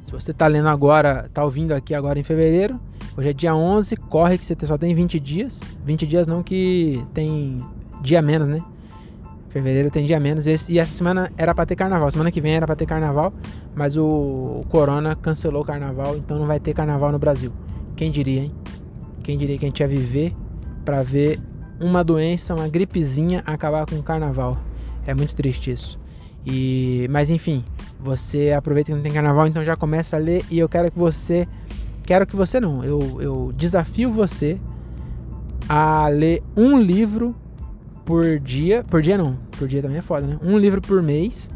Se 0.05 0.13
você 0.13 0.31
está 0.31 0.47
lendo 0.47 0.69
agora, 0.69 1.27
está 1.27 1.45
ouvindo 1.45 1.73
aqui 1.73 1.93
agora 1.93 2.19
em 2.19 2.23
fevereiro, 2.23 2.79
hoje 3.17 3.29
é 3.29 3.33
dia 3.33 3.57
11, 3.57 3.97
corre 3.97 4.39
que 4.39 4.47
você 4.47 4.55
só 4.65 4.79
tem 4.79 4.95
20 4.95 5.19
dias. 5.19 5.61
20 5.85 6.07
dias 6.07 6.27
não 6.29 6.45
que 6.45 7.05
tem 7.13 7.57
dia 8.07 8.23
menos, 8.23 8.49
né? 8.49 8.63
Fevereiro 9.51 9.91
tem 9.91 10.07
dia 10.07 10.21
menos. 10.21 10.47
Esse, 10.47 10.73
e 10.73 10.79
essa 10.79 10.93
semana 10.93 11.31
era 11.37 11.55
pra 11.55 11.67
ter 11.67 11.77
carnaval. 11.77 12.11
Semana 12.11 12.31
que 12.31 12.41
vem 12.41 12.55
era 12.55 12.67
pra 12.67 12.77
ter 12.77 12.87
carnaval. 12.87 13.33
Mas 13.75 13.97
o, 13.97 14.05
o 14.05 14.67
Corona 14.69 15.17
cancelou 15.17 15.63
o 15.63 15.65
carnaval. 15.65 16.17
Então 16.17 16.39
não 16.39 16.47
vai 16.47 16.61
ter 16.61 16.73
carnaval 16.75 17.11
no 17.11 17.19
Brasil. 17.19 17.53
Quem 17.97 18.11
diria, 18.11 18.43
hein? 18.43 18.53
Quem 19.23 19.37
diria 19.37 19.59
que 19.59 19.65
a 19.65 19.69
gente 19.69 19.81
ia 19.81 19.89
viver 19.89 20.35
pra 20.85 21.03
ver 21.03 21.41
uma 21.81 22.05
doença, 22.05 22.55
uma 22.55 22.69
gripezinha 22.69 23.43
acabar 23.47 23.87
com 23.87 23.97
o 23.97 24.03
carnaval. 24.03 24.59
É 25.07 25.15
muito 25.15 25.35
triste 25.35 25.71
isso. 25.71 25.99
E, 26.47 27.09
mas 27.11 27.31
enfim, 27.31 27.65
você 27.99 28.53
aproveita 28.53 28.93
que 28.93 28.95
não 28.95 29.03
tem 29.03 29.13
carnaval, 29.13 29.47
então 29.47 29.65
já 29.65 29.75
começa 29.75 30.17
a 30.17 30.19
ler 30.19 30.45
e 30.51 30.59
eu 30.59 30.69
quero 30.69 30.91
que 30.91 30.99
você, 30.99 31.49
quero 32.05 32.27
que 32.27 32.37
você 32.37 32.61
não, 32.61 32.85
eu, 32.85 33.21
eu 33.21 33.53
desafio 33.57 34.13
você 34.13 34.61
a 35.69 36.07
ler 36.09 36.43
um 36.57 36.79
livro 36.81 37.35
por 38.07 38.39
dia. 38.39 38.83
Por 38.85 39.03
dia 39.03 39.19
não, 39.19 39.37
por 39.59 39.69
dia 39.69 39.83
também 39.83 39.99
é 39.99 40.03
foda, 40.03 40.27
né? 40.27 40.39
Um 40.43 40.57
livro 40.57 40.81
por 40.81 41.03
mês 41.03 41.51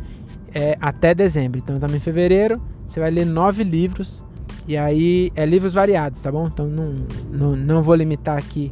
é, 0.53 0.77
até 0.81 1.15
dezembro. 1.15 1.59
Então 1.59 1.79
também 1.79 1.97
em 1.97 2.01
fevereiro 2.01 2.61
você 2.87 3.01
vai 3.01 3.11
ler 3.11 3.25
nove 3.25 3.65
livros. 3.65 4.23
E 4.69 4.77
aí 4.77 5.33
é 5.35 5.47
livros 5.47 5.73
variados, 5.73 6.21
tá 6.21 6.31
bom? 6.31 6.47
Então 6.47 6.67
não, 6.67 6.95
não, 7.33 7.57
não 7.57 7.83
vou 7.83 7.95
limitar 7.95 8.37
aqui 8.37 8.71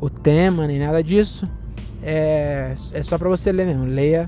o 0.00 0.08
tema 0.08 0.66
nem 0.66 0.78
nada 0.78 1.02
disso. 1.02 1.46
É, 2.02 2.72
é 2.92 3.02
só 3.02 3.18
para 3.18 3.28
você 3.28 3.52
ler 3.52 3.66
mesmo. 3.66 3.84
Leia, 3.84 4.26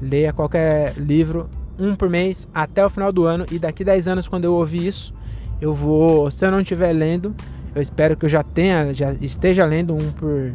leia 0.00 0.32
qualquer 0.32 0.94
livro, 0.96 1.48
um 1.78 1.96
por 1.96 2.08
mês, 2.08 2.46
até 2.54 2.84
o 2.84 2.90
final 2.90 3.10
do 3.10 3.24
ano. 3.24 3.46
E 3.50 3.58
daqui 3.58 3.82
10 3.82 4.06
anos, 4.06 4.28
quando 4.28 4.44
eu 4.44 4.54
ouvir 4.54 4.86
isso, 4.86 5.14
eu 5.60 5.74
vou. 5.74 6.30
Se 6.30 6.46
eu 6.46 6.50
não 6.50 6.60
estiver 6.60 6.92
lendo, 6.92 7.34
eu 7.74 7.82
espero 7.82 8.16
que 8.16 8.26
eu 8.26 8.28
já 8.28 8.42
tenha, 8.42 8.92
já 8.94 9.12
esteja 9.14 9.64
lendo 9.64 9.94
um 9.94 10.12
por 10.12 10.52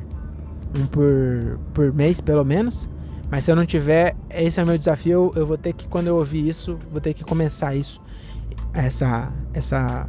um 0.78 0.86
por, 0.88 1.60
por 1.74 1.94
mês, 1.94 2.22
pelo 2.22 2.44
menos. 2.44 2.90
Mas 3.30 3.44
se 3.44 3.52
eu 3.52 3.56
não 3.56 3.66
tiver, 3.66 4.16
esse 4.30 4.60
é 4.60 4.64
o 4.64 4.68
meu 4.68 4.78
desafio. 4.78 5.32
Eu 5.36 5.46
vou 5.46 5.58
ter 5.58 5.74
que, 5.74 5.88
quando 5.88 6.08
eu 6.08 6.16
ouvir 6.16 6.48
isso, 6.48 6.78
vou 6.92 7.00
ter 7.00 7.14
que 7.14 7.24
começar 7.24 7.76
isso. 7.76 8.02
Essa. 8.74 9.32
Essa. 9.54 10.08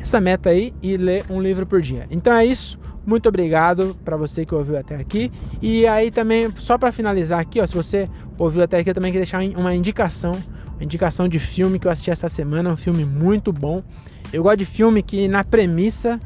essa 0.00 0.20
meta 0.20 0.50
aí 0.50 0.72
e 0.82 0.96
ler 0.96 1.24
um 1.28 1.40
livro 1.40 1.66
por 1.66 1.80
dia. 1.80 2.06
Então 2.10 2.32
é 2.32 2.44
isso. 2.44 2.78
Muito 3.06 3.28
obrigado 3.28 3.96
para 4.04 4.16
você 4.16 4.44
que 4.44 4.54
ouviu 4.54 4.78
até 4.78 4.96
aqui. 4.96 5.32
E 5.60 5.86
aí 5.86 6.10
também, 6.10 6.52
só 6.56 6.78
para 6.78 6.92
finalizar 6.92 7.40
aqui, 7.40 7.60
ó, 7.60 7.66
se 7.66 7.74
você 7.74 8.08
ouviu 8.38 8.62
até 8.62 8.78
aqui, 8.78 8.90
eu 8.90 8.94
também 8.94 9.10
queria 9.10 9.24
deixar 9.24 9.42
uma 9.58 9.74
indicação, 9.74 10.32
uma 10.74 10.84
indicação 10.84 11.28
de 11.28 11.38
filme 11.38 11.78
que 11.78 11.86
eu 11.86 11.90
assisti 11.90 12.10
essa 12.10 12.28
semana, 12.28 12.70
um 12.70 12.76
filme 12.76 13.04
muito 13.04 13.52
bom. 13.52 13.82
Eu 14.32 14.42
gosto 14.42 14.58
de 14.58 14.64
filme 14.64 15.02
que 15.02 15.28
na 15.28 15.42
premissa 15.42 16.20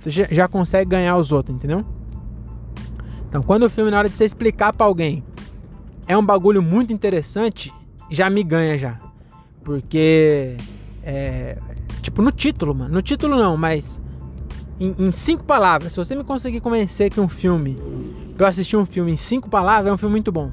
você 0.00 0.26
já 0.30 0.48
consegue 0.48 0.90
ganhar 0.90 1.16
os 1.16 1.30
outros, 1.30 1.54
entendeu? 1.54 1.84
Então, 3.30 3.44
quando 3.44 3.62
o 3.62 3.70
filme 3.70 3.92
na 3.92 3.98
hora 3.98 4.08
de 4.08 4.16
você 4.16 4.24
explicar 4.24 4.72
para 4.72 4.84
alguém 4.84 5.22
é 6.08 6.18
um 6.18 6.26
bagulho 6.26 6.60
muito 6.60 6.92
interessante, 6.92 7.72
já 8.10 8.28
me 8.28 8.42
ganha 8.42 8.76
já. 8.76 9.00
Porque 9.62 10.56
é, 11.04 11.56
tipo 12.02 12.22
no 12.22 12.32
título, 12.32 12.74
mano. 12.74 12.92
No 12.92 13.00
título 13.00 13.36
não, 13.36 13.56
mas 13.56 14.00
em, 14.80 14.92
em, 14.98 15.12
cinco 15.12 15.44
palavras, 15.44 15.92
se 15.92 15.96
você 15.96 16.16
me 16.16 16.24
conseguir 16.24 16.60
convencer 16.60 17.08
que 17.08 17.20
um 17.20 17.28
filme, 17.28 17.78
pra 18.36 18.46
eu 18.46 18.50
assistir 18.50 18.76
um 18.76 18.84
filme 18.84 19.12
em 19.12 19.16
cinco 19.16 19.48
palavras, 19.48 19.86
é 19.86 19.94
um 19.94 19.96
filme 19.96 20.14
muito 20.14 20.32
bom. 20.32 20.50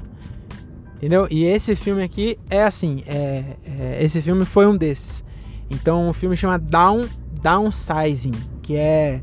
Entendeu? 0.94 1.26
E 1.32 1.44
esse 1.44 1.74
filme 1.74 2.04
aqui 2.04 2.38
é 2.48 2.62
assim, 2.62 3.02
é, 3.08 3.56
é, 3.64 3.98
esse 4.04 4.22
filme 4.22 4.44
foi 4.44 4.68
um 4.68 4.76
desses. 4.76 5.24
Então 5.68 6.08
o 6.08 6.12
filme 6.12 6.36
chama 6.36 6.56
Down, 6.60 7.00
Downsizing, 7.42 8.34
que 8.62 8.76
é 8.76 9.20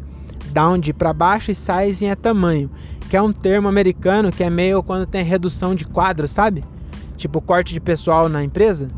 down 0.51 0.79
de 0.79 0.93
para 0.93 1.11
baixo 1.11 1.51
e 1.51 1.55
sizing 1.55 2.07
é 2.07 2.15
tamanho, 2.15 2.69
que 3.09 3.15
é 3.15 3.21
um 3.21 3.31
termo 3.31 3.67
americano 3.67 4.31
que 4.31 4.43
é 4.43 4.49
meio 4.49 4.81
quando 4.81 5.05
tem 5.05 5.23
redução 5.23 5.75
de 5.75 5.85
quadros, 5.85 6.31
sabe? 6.31 6.63
Tipo 7.17 7.41
corte 7.41 7.73
de 7.73 7.79
pessoal 7.79 8.27
na 8.27 8.43
empresa. 8.43 8.89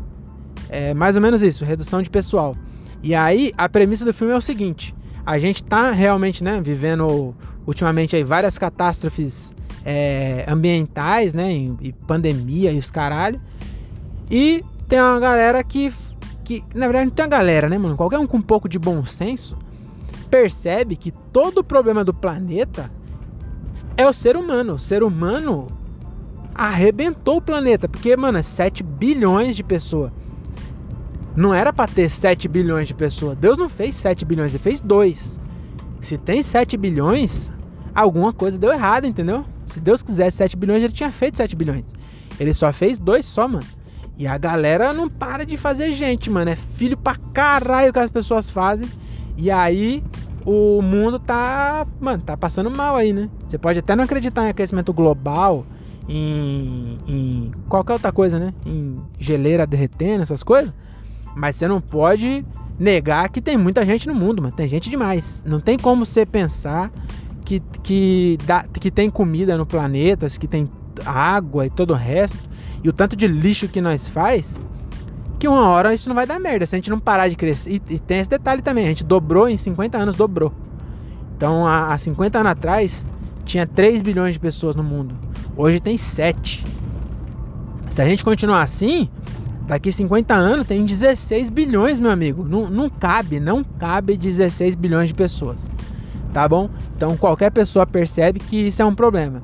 É 0.68 0.92
mais 0.94 1.16
ou 1.16 1.22
menos 1.22 1.42
isso, 1.42 1.64
redução 1.64 2.02
de 2.02 2.10
pessoal. 2.10 2.56
E 3.02 3.14
aí 3.14 3.52
a 3.56 3.68
premissa 3.68 4.04
do 4.04 4.12
filme 4.12 4.32
é 4.32 4.36
o 4.36 4.40
seguinte: 4.40 4.94
a 5.24 5.38
gente 5.38 5.62
tá 5.62 5.90
realmente, 5.90 6.42
né, 6.42 6.60
vivendo 6.60 7.34
ultimamente 7.66 8.16
aí 8.16 8.24
várias 8.24 8.58
catástrofes 8.58 9.52
é, 9.84 10.44
ambientais, 10.48 11.32
né, 11.32 11.52
e, 11.52 11.92
pandemia 12.06 12.72
e 12.72 12.78
os 12.78 12.90
caralho. 12.90 13.40
E 14.30 14.64
tem 14.88 15.00
uma 15.00 15.20
galera 15.20 15.62
que, 15.62 15.92
que, 16.44 16.64
na 16.74 16.86
verdade, 16.86 17.06
não 17.06 17.14
tem 17.14 17.24
uma 17.24 17.30
galera, 17.30 17.68
né, 17.68 17.78
mano? 17.78 17.96
Qualquer 17.96 18.18
um 18.18 18.26
com 18.26 18.38
um 18.38 18.42
pouco 18.42 18.68
de 18.68 18.78
bom 18.78 19.04
senso 19.04 19.56
percebe 20.30 20.96
que 20.96 21.10
todo 21.10 21.58
o 21.58 21.64
problema 21.64 22.04
do 22.04 22.12
planeta 22.12 22.90
é 23.98 24.08
o 24.08 24.12
ser 24.12 24.36
humano. 24.36 24.74
O 24.74 24.78
ser 24.78 25.02
humano 25.02 25.66
arrebentou 26.54 27.38
o 27.38 27.42
planeta, 27.42 27.88
porque, 27.88 28.16
mano, 28.16 28.38
é 28.38 28.42
7 28.42 28.82
bilhões 28.84 29.56
de 29.56 29.64
pessoas. 29.64 30.12
Não 31.34 31.52
era 31.52 31.72
para 31.72 31.90
ter 31.90 32.08
7 32.08 32.46
bilhões 32.46 32.86
de 32.86 32.94
pessoas. 32.94 33.36
Deus 33.36 33.58
não 33.58 33.68
fez 33.68 33.96
7 33.96 34.24
bilhões, 34.24 34.52
ele 34.52 34.62
fez 34.62 34.80
2. 34.80 35.40
Se 36.00 36.16
tem 36.16 36.44
7 36.44 36.76
bilhões, 36.76 37.52
alguma 37.92 38.32
coisa 38.32 38.56
deu 38.56 38.72
errado, 38.72 39.04
entendeu? 39.04 39.44
Se 39.66 39.80
Deus 39.80 40.00
quisesse 40.00 40.36
7 40.36 40.56
bilhões, 40.56 40.84
ele 40.84 40.92
tinha 40.92 41.10
feito 41.10 41.36
7 41.36 41.56
bilhões. 41.56 41.84
Ele 42.38 42.54
só 42.54 42.72
fez 42.72 42.98
2 42.98 43.26
só, 43.26 43.48
mano. 43.48 43.66
E 44.16 44.28
a 44.28 44.38
galera 44.38 44.92
não 44.92 45.08
para 45.08 45.44
de 45.44 45.56
fazer 45.56 45.90
gente, 45.90 46.30
mano. 46.30 46.50
É 46.50 46.56
filho 46.56 46.96
pra 46.96 47.16
caralho 47.32 47.92
que 47.92 47.98
as 47.98 48.10
pessoas 48.10 48.48
fazem. 48.48 48.88
E 49.36 49.50
aí 49.50 50.02
o 50.50 50.80
mundo 50.80 51.18
tá, 51.18 51.86
mano, 52.00 52.22
tá 52.22 52.34
passando 52.34 52.70
mal 52.70 52.96
aí, 52.96 53.12
né? 53.12 53.28
Você 53.46 53.58
pode 53.58 53.80
até 53.80 53.94
não 53.94 54.04
acreditar 54.04 54.46
em 54.46 54.48
aquecimento 54.48 54.94
global, 54.94 55.66
em, 56.08 56.98
em 57.06 57.52
qualquer 57.68 57.92
outra 57.92 58.10
coisa, 58.10 58.38
né? 58.38 58.54
Em 58.64 58.98
geleira 59.18 59.66
derretendo, 59.66 60.22
essas 60.22 60.42
coisas. 60.42 60.72
Mas 61.36 61.56
você 61.56 61.68
não 61.68 61.82
pode 61.82 62.46
negar 62.78 63.28
que 63.28 63.42
tem 63.42 63.58
muita 63.58 63.84
gente 63.84 64.08
no 64.08 64.14
mundo, 64.14 64.40
mano. 64.40 64.54
Tem 64.56 64.66
gente 64.66 64.88
demais. 64.88 65.44
Não 65.46 65.60
tem 65.60 65.78
como 65.78 66.06
você 66.06 66.24
pensar 66.24 66.90
que, 67.44 67.60
que, 67.82 68.38
dá, 68.46 68.62
que 68.62 68.90
tem 68.90 69.10
comida 69.10 69.54
no 69.58 69.66
planeta, 69.66 70.26
que 70.30 70.48
tem 70.48 70.66
água 71.04 71.66
e 71.66 71.70
todo 71.70 71.90
o 71.90 71.94
resto, 71.94 72.48
e 72.82 72.88
o 72.88 72.92
tanto 72.92 73.14
de 73.14 73.28
lixo 73.28 73.68
que 73.68 73.82
nós 73.82 74.08
faz, 74.08 74.58
que 75.38 75.48
uma 75.48 75.68
hora 75.68 75.94
isso 75.94 76.08
não 76.08 76.16
vai 76.16 76.26
dar 76.26 76.40
merda 76.40 76.66
se 76.66 76.74
a 76.74 76.78
gente 76.78 76.90
não 76.90 76.98
parar 76.98 77.28
de 77.28 77.36
crescer. 77.36 77.70
E, 77.70 77.82
e 77.90 77.98
tem 77.98 78.18
esse 78.18 78.30
detalhe 78.30 78.62
também, 78.62 78.84
a 78.84 78.88
gente 78.88 79.04
dobrou 79.04 79.48
em 79.48 79.56
50 79.56 79.96
anos, 79.96 80.16
dobrou. 80.16 80.52
Então 81.36 81.66
há, 81.66 81.92
há 81.92 81.98
50 81.98 82.38
anos 82.38 82.52
atrás 82.52 83.06
tinha 83.44 83.66
3 83.66 84.02
bilhões 84.02 84.34
de 84.34 84.40
pessoas 84.40 84.74
no 84.74 84.82
mundo. 84.82 85.14
Hoje 85.56 85.80
tem 85.80 85.96
7. 85.96 86.64
Se 87.90 88.02
a 88.02 88.04
gente 88.04 88.24
continuar 88.24 88.62
assim, 88.62 89.08
Daqui 89.68 89.92
50 89.92 90.34
anos 90.34 90.66
tem 90.66 90.82
16 90.82 91.50
bilhões, 91.50 92.00
meu 92.00 92.10
amigo. 92.10 92.42
Não, 92.42 92.70
não 92.70 92.88
cabe, 92.88 93.38
não 93.38 93.62
cabe 93.62 94.16
16 94.16 94.74
bilhões 94.74 95.08
de 95.08 95.14
pessoas. 95.14 95.70
Tá 96.32 96.48
bom? 96.48 96.70
Então 96.96 97.18
qualquer 97.18 97.50
pessoa 97.50 97.86
percebe 97.86 98.40
que 98.40 98.68
isso 98.68 98.80
é 98.80 98.84
um 98.84 98.94
problema. 98.94 99.42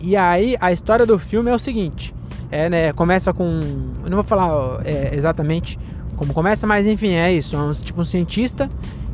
E 0.00 0.16
aí 0.16 0.56
a 0.58 0.72
história 0.72 1.04
do 1.04 1.18
filme 1.18 1.50
é 1.50 1.54
o 1.54 1.58
seguinte: 1.58 2.14
é, 2.50 2.68
né, 2.68 2.92
começa 2.92 3.32
com. 3.32 3.60
Eu 4.04 4.10
não 4.10 4.16
vou 4.16 4.24
falar 4.24 4.80
é, 4.84 5.14
exatamente 5.14 5.78
como 6.16 6.34
começa, 6.34 6.66
mas 6.66 6.86
enfim, 6.86 7.12
é 7.12 7.32
isso. 7.32 7.56
É 7.56 7.58
um, 7.58 7.72
tipo 7.72 8.00
um 8.00 8.04
cientista 8.04 8.68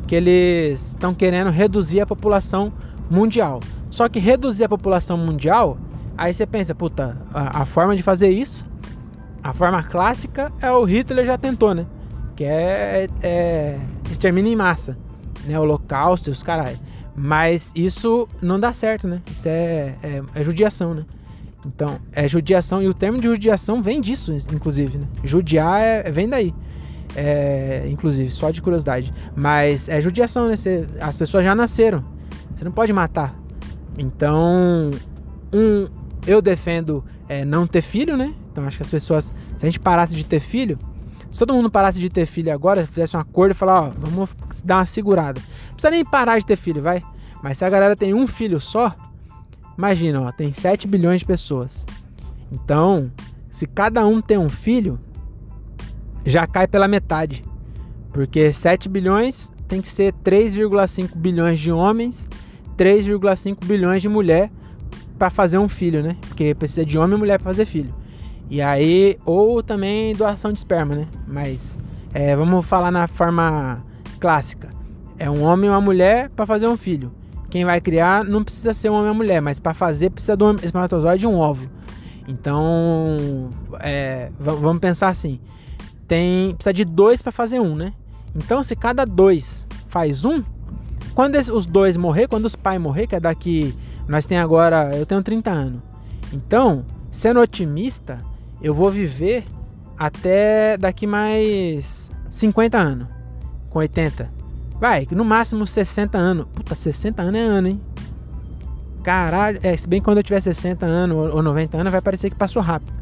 que 0.07 0.15
eles 0.15 0.89
estão 0.89 1.13
querendo 1.13 1.49
reduzir 1.49 2.01
a 2.01 2.05
população 2.05 2.71
mundial. 3.09 3.59
Só 3.91 4.09
que 4.09 4.19
reduzir 4.19 4.63
a 4.63 4.69
população 4.69 5.17
mundial, 5.17 5.77
aí 6.17 6.33
você 6.33 6.45
pensa, 6.45 6.75
puta, 6.75 7.17
a, 7.33 7.61
a 7.61 7.65
forma 7.65 7.95
de 7.95 8.03
fazer 8.03 8.29
isso 8.29 8.65
a 9.45 9.53
forma 9.53 9.83
clássica 9.83 10.51
é 10.59 10.71
o 10.71 10.83
Hitler 10.83 11.23
já 11.23 11.37
tentou, 11.37 11.75
né? 11.75 11.85
Que 12.35 12.43
é, 12.45 13.07
é 13.21 13.79
extermínio 14.09 14.51
em 14.51 14.55
massa, 14.55 14.97
né? 15.45 15.59
Holocausto 15.59 16.29
e 16.29 16.31
os 16.31 16.41
caralho. 16.41 16.79
Mas 17.15 17.71
isso 17.75 18.27
não 18.41 18.59
dá 18.59 18.73
certo, 18.73 19.07
né? 19.07 19.21
Isso 19.29 19.47
é, 19.47 19.93
é, 20.01 20.23
é, 20.33 20.43
judiação, 20.43 20.95
né? 20.95 21.05
Então, 21.65 21.99
é 22.11 22.27
judiação, 22.27 22.81
e 22.81 22.87
o 22.87 22.93
termo 22.93 23.19
de 23.19 23.27
judiação 23.27 23.81
vem 23.81 23.99
disso, 23.99 24.31
inclusive, 24.53 24.97
né? 24.97 25.07
Judiar 25.23 25.81
é, 25.81 26.03
vem 26.11 26.29
daí. 26.29 26.53
É, 27.15 27.87
inclusive, 27.89 28.29
só 28.29 28.51
de 28.51 28.61
curiosidade. 28.61 29.13
Mas 29.35 29.89
é 29.89 30.01
judiação, 30.01 30.47
né? 30.47 30.55
As 31.01 31.17
pessoas 31.17 31.43
já 31.43 31.55
nasceram. 31.55 32.03
Você 32.55 32.63
não 32.63 32.71
pode 32.71 32.93
matar. 32.93 33.33
Então, 33.97 34.91
um, 35.51 35.87
eu 36.27 36.41
defendo 36.41 37.03
é, 37.27 37.45
não 37.45 37.65
ter 37.65 37.81
filho, 37.81 38.17
né? 38.17 38.33
Então 38.51 38.65
acho 38.65 38.77
que 38.77 38.83
as 38.83 38.89
pessoas, 38.89 39.25
se 39.25 39.65
a 39.65 39.65
gente 39.65 39.79
parasse 39.79 40.15
de 40.15 40.25
ter 40.25 40.39
filho, 40.39 40.77
se 41.31 41.39
todo 41.39 41.53
mundo 41.53 41.69
parasse 41.69 41.99
de 41.99 42.09
ter 42.09 42.25
filho 42.25 42.53
agora, 42.53 42.85
fizesse 42.87 43.17
um 43.17 43.19
acordo 43.19 43.51
e 43.51 43.53
falar, 43.53 43.83
ó, 43.83 43.89
vamos 43.97 44.29
dar 44.63 44.77
uma 44.77 44.85
segurada. 44.85 45.41
Não 45.67 45.73
precisa 45.73 45.91
nem 45.91 46.05
parar 46.05 46.39
de 46.39 46.45
ter 46.45 46.55
filho, 46.55 46.81
vai. 46.81 47.03
Mas 47.43 47.57
se 47.57 47.65
a 47.65 47.69
galera 47.69 47.95
tem 47.95 48.13
um 48.13 48.27
filho 48.27 48.59
só, 48.59 48.95
imagina, 49.77 50.21
ó, 50.21 50.31
tem 50.31 50.53
7 50.53 50.87
bilhões 50.87 51.21
de 51.21 51.25
pessoas. 51.25 51.85
Então, 52.51 53.11
se 53.49 53.65
cada 53.65 54.05
um 54.05 54.21
tem 54.21 54.37
um 54.37 54.49
filho, 54.49 54.99
já 56.25 56.47
cai 56.47 56.67
pela 56.67 56.87
metade. 56.87 57.43
Porque 58.11 58.51
7 58.51 58.87
bilhões 58.87 59.51
tem 59.67 59.81
que 59.81 59.89
ser 59.89 60.13
3,5 60.13 61.15
bilhões 61.15 61.59
de 61.59 61.71
homens, 61.71 62.27
3,5 62.77 63.65
bilhões 63.65 64.01
de 64.01 64.09
mulher 64.09 64.51
para 65.17 65.29
fazer 65.29 65.57
um 65.57 65.69
filho, 65.69 66.03
né? 66.03 66.17
Porque 66.27 66.53
precisa 66.53 66.85
de 66.85 66.97
homem 66.97 67.15
e 67.15 67.19
mulher 67.19 67.39
para 67.39 67.51
fazer 67.51 67.65
filho. 67.65 67.93
E 68.49 68.61
aí, 68.61 69.17
ou 69.25 69.63
também 69.63 70.15
doação 70.15 70.51
de 70.51 70.59
esperma, 70.59 70.95
né? 70.95 71.07
Mas 71.27 71.77
é, 72.13 72.35
vamos 72.35 72.65
falar 72.65 72.91
na 72.91 73.07
forma 73.07 73.83
clássica. 74.19 74.69
É 75.17 75.29
um 75.29 75.43
homem 75.43 75.67
e 75.67 75.69
uma 75.69 75.81
mulher 75.81 76.29
para 76.29 76.45
fazer 76.45 76.67
um 76.67 76.77
filho. 76.77 77.11
Quem 77.55 77.63
vai 77.63 77.79
criar 77.79 78.25
não 78.25 78.43
precisa 78.43 78.73
ser 78.73 78.89
homem 78.89 79.05
uma 79.05 79.13
mulher, 79.13 79.41
mas 79.41 79.61
para 79.61 79.73
fazer 79.73 80.09
precisa 80.09 80.35
de 80.35 80.43
um 80.43 80.55
espermatozoide 80.55 81.23
e 81.23 81.27
um 81.27 81.39
óvulo. 81.39 81.69
Então, 82.27 83.49
é, 83.79 84.29
vamos 84.37 84.79
pensar 84.79 85.07
assim: 85.07 85.39
tem 86.05 86.53
precisa 86.55 86.73
de 86.73 86.83
dois 86.83 87.21
para 87.21 87.31
fazer 87.31 87.61
um, 87.61 87.73
né? 87.73 87.93
Então, 88.35 88.61
se 88.61 88.75
cada 88.75 89.05
dois 89.05 89.65
faz 89.87 90.25
um, 90.25 90.43
quando 91.13 91.37
os 91.37 91.65
dois 91.65 91.95
morrer, 91.95 92.27
quando 92.27 92.43
os 92.43 92.57
pais 92.57 92.81
morrer, 92.81 93.07
que 93.07 93.15
é 93.15 93.21
daqui, 93.21 93.73
nós 94.05 94.25
tem 94.25 94.37
agora, 94.37 94.91
eu 94.93 95.05
tenho 95.05 95.23
30 95.23 95.49
anos. 95.49 95.81
Então, 96.33 96.83
sendo 97.09 97.39
otimista, 97.39 98.17
eu 98.61 98.73
vou 98.73 98.91
viver 98.91 99.45
até 99.97 100.75
daqui 100.75 101.07
mais 101.07 102.11
50 102.29 102.77
anos. 102.77 103.07
Com 103.69 103.79
80. 103.79 104.44
Vai, 104.79 105.07
no 105.11 105.23
máximo 105.23 105.65
60 105.65 106.17
anos. 106.17 106.47
Puta, 106.53 106.75
60 106.75 107.21
anos 107.21 107.39
é 107.39 107.43
ano, 107.43 107.67
hein? 107.69 107.81
Caralho, 109.03 109.59
é, 109.61 109.75
se 109.77 109.87
bem 109.87 110.01
quando 110.01 110.17
eu 110.17 110.23
tiver 110.23 110.41
60 110.41 110.85
anos 110.85 111.33
ou 111.33 111.41
90 111.41 111.77
anos 111.77 111.91
vai 111.91 112.01
parecer 112.01 112.29
que 112.29 112.35
passou 112.35 112.61
rápido. 112.61 112.93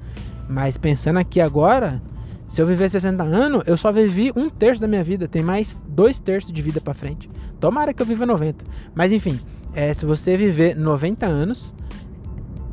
Mas 0.50 0.78
pensando 0.78 1.18
aqui 1.18 1.40
agora, 1.40 2.02
se 2.48 2.62
eu 2.62 2.68
viver 2.68 2.90
60 2.90 3.24
anos, 3.24 3.64
eu 3.66 3.78
só 3.78 3.92
vivi 3.92 4.32
um 4.36 4.50
terço 4.50 4.82
da 4.82 4.88
minha 4.88 5.04
vida. 5.04 5.28
Tem 5.28 5.42
mais 5.42 5.82
dois 5.88 6.20
terços 6.20 6.52
de 6.52 6.62
vida 6.62 6.82
para 6.82 6.94
frente. 6.94 7.30
Tomara 7.60 7.94
que 7.94 8.02
eu 8.02 8.06
viva 8.06 8.26
90. 8.26 8.64
Mas 8.94 9.12
enfim, 9.12 9.40
é, 9.74 9.94
se 9.94 10.06
você 10.06 10.38
viver 10.38 10.76
90 10.76 11.26
anos, 11.26 11.74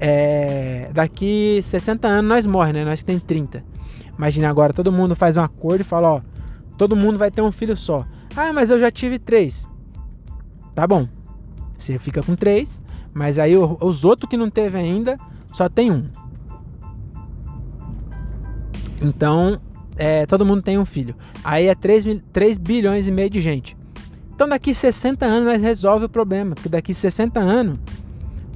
é, 0.00 0.90
daqui 0.92 1.60
60 1.62 2.08
anos 2.08 2.28
nós 2.28 2.46
morremos, 2.46 2.80
né? 2.80 2.84
Nós 2.84 3.00
que 3.00 3.06
tem 3.06 3.18
30. 3.18 3.62
Imagina 4.18 4.50
agora, 4.50 4.72
todo 4.72 4.90
mundo 4.90 5.14
faz 5.16 5.36
um 5.36 5.40
acordo 5.40 5.80
e 5.80 5.84
fala, 5.84 6.14
ó, 6.14 6.20
todo 6.76 6.94
mundo 6.94 7.18
vai 7.18 7.30
ter 7.30 7.40
um 7.40 7.52
filho 7.52 7.76
só. 7.76 8.04
Ah, 8.36 8.52
mas 8.52 8.70
eu 8.70 8.78
já 8.78 8.90
tive 8.90 9.18
três. 9.18 9.68
Tá 10.74 10.86
bom. 10.86 11.08
Você 11.78 11.98
fica 11.98 12.22
com 12.22 12.34
três, 12.34 12.82
mas 13.12 13.38
aí 13.38 13.54
os 13.56 14.04
outros 14.04 14.28
que 14.28 14.36
não 14.36 14.50
teve 14.50 14.78
ainda, 14.78 15.18
só 15.48 15.68
tem 15.68 15.90
um. 15.90 16.08
Então, 19.02 19.60
é, 19.96 20.26
todo 20.26 20.44
mundo 20.46 20.62
tem 20.62 20.78
um 20.78 20.84
filho. 20.84 21.14
Aí 21.42 21.66
é 21.66 21.74
3, 21.74 22.22
3 22.32 22.58
bilhões 22.58 23.08
e 23.08 23.10
meio 23.10 23.30
de 23.30 23.40
gente. 23.40 23.76
Então 24.34 24.48
daqui 24.48 24.74
60 24.74 25.26
anos 25.26 25.44
nós 25.44 25.62
resolve 25.62 26.06
o 26.06 26.08
problema. 26.08 26.54
Porque 26.54 26.68
daqui 26.68 26.94
60 26.94 27.38
anos, 27.38 27.78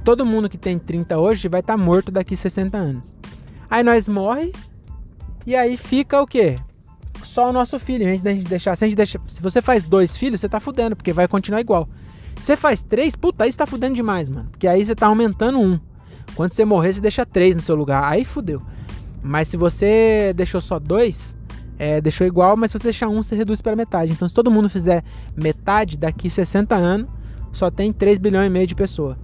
todo 0.03 0.25
mundo 0.25 0.49
que 0.49 0.57
tem 0.57 0.79
30 0.79 1.19
hoje 1.19 1.47
vai 1.47 1.59
estar 1.59 1.77
tá 1.77 1.83
morto 1.83 2.11
daqui 2.11 2.35
60 2.35 2.77
anos. 2.77 3.15
Aí 3.69 3.83
nós 3.83 4.07
morre 4.07 4.51
e 5.45 5.55
aí 5.55 5.77
fica 5.77 6.21
o 6.21 6.25
quê? 6.25 6.55
Só 7.35 7.49
o 7.49 7.51
nosso 7.51 7.77
filho. 7.77 8.05
Gente 8.05 8.45
deixar, 8.45 8.77
se, 8.77 8.85
a 8.85 8.87
gente 8.87 8.95
deixa, 8.95 9.19
se 9.27 9.41
você 9.41 9.61
faz 9.61 9.83
dois 9.83 10.15
filhos, 10.15 10.39
você 10.39 10.47
tá 10.47 10.57
fudendo, 10.57 10.95
porque 10.95 11.11
vai 11.11 11.27
continuar 11.27 11.59
igual. 11.59 11.85
Você 12.39 12.55
faz 12.55 12.81
três, 12.81 13.13
puta, 13.13 13.43
aí 13.43 13.51
você 13.51 13.57
tá 13.57 13.65
fudendo 13.65 13.93
demais, 13.93 14.29
mano. 14.29 14.47
Porque 14.51 14.65
aí 14.65 14.85
você 14.85 14.95
tá 14.95 15.07
aumentando 15.07 15.59
um. 15.59 15.77
Quando 16.33 16.53
você 16.53 16.63
morrer, 16.63 16.93
você 16.93 17.01
deixa 17.01 17.25
três 17.25 17.53
no 17.53 17.61
seu 17.61 17.75
lugar. 17.75 18.09
Aí 18.09 18.23
fudeu. 18.23 18.61
Mas 19.21 19.49
se 19.49 19.57
você 19.57 20.31
deixou 20.33 20.61
só 20.61 20.79
dois, 20.79 21.35
é, 21.77 21.99
deixou 21.99 22.25
igual, 22.25 22.55
mas 22.55 22.71
se 22.71 22.77
você 22.77 22.85
deixar 22.85 23.09
um, 23.09 23.21
você 23.21 23.35
reduz 23.35 23.61
para 23.61 23.75
metade. 23.75 24.13
Então, 24.13 24.29
se 24.29 24.33
todo 24.33 24.49
mundo 24.49 24.69
fizer 24.69 25.03
metade, 25.35 25.97
daqui 25.97 26.29
60 26.29 26.73
anos, 26.73 27.09
só 27.51 27.69
tem 27.69 27.91
3 27.91 28.17
bilhões 28.17 28.47
e 28.47 28.49
meio 28.49 28.65
de 28.65 28.75
pessoas. 28.75 29.17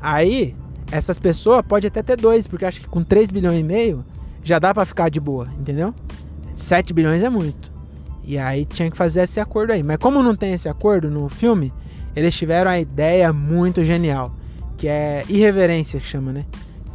Aí, 0.00 0.56
essas 0.90 1.18
pessoas 1.18 1.62
pode 1.68 1.86
até 1.86 2.02
ter 2.02 2.16
dois, 2.16 2.46
porque 2.46 2.64
acho 2.64 2.80
que 2.80 2.88
com 2.88 3.04
3 3.04 3.30
bilhões 3.30 3.60
e 3.60 3.62
meio 3.62 4.02
já 4.42 4.58
dá 4.58 4.72
para 4.72 4.86
ficar 4.86 5.10
de 5.10 5.20
boa, 5.20 5.46
entendeu? 5.58 5.94
7 6.54 6.92
bilhões 6.92 7.22
é 7.22 7.28
muito. 7.28 7.72
E 8.24 8.38
aí 8.38 8.64
tinha 8.64 8.90
que 8.90 8.96
fazer 8.96 9.22
esse 9.22 9.40
acordo 9.40 9.72
aí. 9.72 9.82
Mas 9.82 9.96
como 9.98 10.22
não 10.22 10.36
tem 10.36 10.52
esse 10.52 10.68
acordo 10.68 11.10
no 11.10 11.28
filme, 11.28 11.72
eles 12.14 12.36
tiveram 12.36 12.70
a 12.70 12.78
ideia 12.78 13.32
muito 13.32 13.84
genial, 13.84 14.34
que 14.76 14.88
é 14.88 15.24
irreverência 15.28 16.00
que 16.00 16.06
chama, 16.06 16.32
né? 16.32 16.44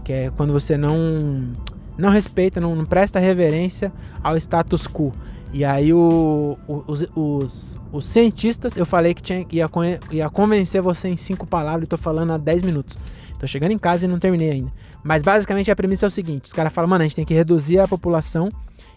Que 0.04 0.14
é 0.14 0.32
quando 0.36 0.54
você 0.54 0.78
não 0.78 1.52
não 1.98 2.10
respeita, 2.10 2.60
não, 2.60 2.76
não 2.76 2.86
presta 2.86 3.20
reverência 3.20 3.92
ao 4.22 4.36
status 4.38 4.86
quo. 4.86 5.14
E 5.54 5.64
aí 5.64 5.94
o, 5.94 6.58
o, 6.68 6.84
os, 6.86 7.08
os, 7.16 7.80
os, 7.90 8.06
cientistas, 8.06 8.76
eu 8.76 8.86
falei 8.86 9.14
que 9.14 9.22
tinha, 9.22 9.46
ia, 9.50 9.70
ia 10.12 10.30
convencer 10.30 10.82
você 10.82 11.08
em 11.08 11.16
cinco 11.16 11.48
palavras 11.48 11.86
e 11.86 11.88
tô 11.88 11.98
falando 11.98 12.34
há 12.34 12.38
10 12.38 12.64
minutos. 12.64 12.98
Tô 13.40 13.48
chegando 13.48 13.72
em 13.72 13.78
casa 13.78 14.06
e 14.06 14.08
não 14.08 14.20
terminei 14.20 14.52
ainda. 14.52 14.72
Mas 15.02 15.24
basicamente 15.24 15.72
a 15.72 15.76
premissa 15.76 16.06
é 16.06 16.08
o 16.08 16.12
seguinte: 16.12 16.46
os 16.46 16.54
caras 16.54 16.74
falam, 16.74 16.90
mano, 16.90 17.04
a 17.04 17.08
gente 17.08 17.16
tem 17.16 17.26
que 17.26 17.34
reduzir 17.34 17.80
a 17.80 17.88
população. 17.88 18.50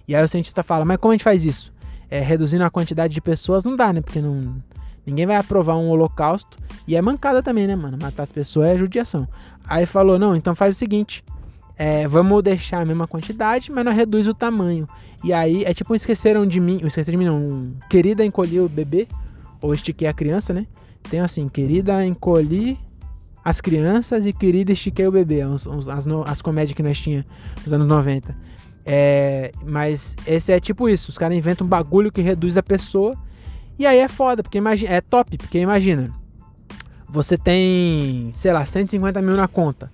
E 0.07 0.15
aí 0.15 0.25
o 0.25 0.29
cientista 0.29 0.63
fala, 0.63 0.85
mas 0.85 0.97
como 0.97 1.13
a 1.13 1.15
gente 1.15 1.25
faz 1.25 1.45
isso? 1.45 1.73
É, 2.11 2.21
reduzindo 2.21 2.65
a 2.65 2.71
quantidade 2.71 3.13
de 3.13 3.21
pessoas 3.21 3.65
não 3.65 3.77
dá, 3.77 3.93
né? 3.93 4.01
Porque 4.01 4.21
não, 4.21 4.57
ninguém 5.07 5.27
vai 5.27 5.37
aprovar 5.37 5.77
um 5.77 5.89
holocausto. 5.91 6.59
E 6.87 6.97
é 6.97 7.03
mancada 7.03 7.43
também, 7.43 7.67
né, 7.67 7.77
mano? 7.77 7.99
Matar 8.01 8.23
as 8.23 8.33
pessoas 8.33 8.69
é 8.69 8.79
judiação. 8.79 9.29
Aí 9.67 9.85
falou, 9.85 10.19
não, 10.19 10.35
então 10.35 10.55
faz 10.55 10.75
o 10.75 10.79
seguinte: 10.79 11.23
é, 11.79 12.09
vamos 12.09 12.43
deixar 12.43 12.81
a 12.81 12.85
mesma 12.85 13.07
quantidade, 13.07 13.71
mas 13.71 13.85
não 13.85 13.93
reduz 13.93 14.27
o 14.27 14.35
tamanho. 14.35 14.89
E 15.23 15.33
aí 15.33 15.65
é 15.65 15.73
tipo 15.73 15.95
esqueceram 15.95 16.45
de 16.45 16.59
mim, 16.59 16.77
esqueceram 16.77 17.13
de 17.13 17.17
mim 17.17 17.25
não, 17.27 17.73
querida 17.89 18.25
encolhi 18.25 18.59
o 18.59 18.69
bebê, 18.69 19.07
ou 19.61 19.73
estiquei 19.73 20.09
a 20.09 20.13
criança, 20.13 20.53
né? 20.53 20.67
Tem 21.09 21.21
assim, 21.21 21.49
querida 21.49 22.05
encolhi 22.05 22.79
as 23.45 23.61
crianças 23.61 24.27
e 24.27 24.33
querida 24.33 24.73
estiquei 24.73 25.07
o 25.07 25.13
bebê, 25.13 25.43
as, 25.43 25.67
as, 25.89 26.07
as 26.27 26.43
comédias 26.43 26.77
que 26.77 26.83
nós 26.83 27.01
tinha 27.01 27.25
nos 27.65 27.73
anos 27.73 27.87
90. 27.87 28.35
É, 28.91 29.53
mas 29.67 30.17
esse 30.27 30.51
é 30.51 30.59
tipo 30.59 30.89
isso, 30.89 31.11
os 31.11 31.19
caras 31.19 31.37
inventam 31.37 31.67
um 31.67 31.69
bagulho 31.69 32.11
que 32.11 32.23
reduz 32.23 32.57
a 32.57 32.63
pessoa, 32.63 33.15
e 33.79 33.87
aí 33.87 33.99
é 33.99 34.09
foda, 34.09 34.43
porque 34.43 34.57
imagina, 34.57 34.95
é 34.95 35.03
top, 35.03 35.37
porque 35.37 35.59
imagina, 35.59 36.11
você 37.07 37.37
tem, 37.37 38.31
sei 38.33 38.51
lá, 38.51 38.65
150 38.65 39.21
mil 39.21 39.37
na 39.37 39.47
conta. 39.47 39.93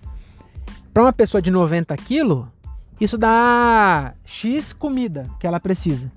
Para 0.93 1.03
uma 1.03 1.13
pessoa 1.13 1.43
de 1.43 1.51
90 1.51 1.97
quilos, 1.97 2.47
isso 3.01 3.19
dá 3.19 4.15
X 4.25 4.73
comida 4.73 5.29
que 5.41 5.47
ela 5.47 5.59
precisa. 5.59 6.11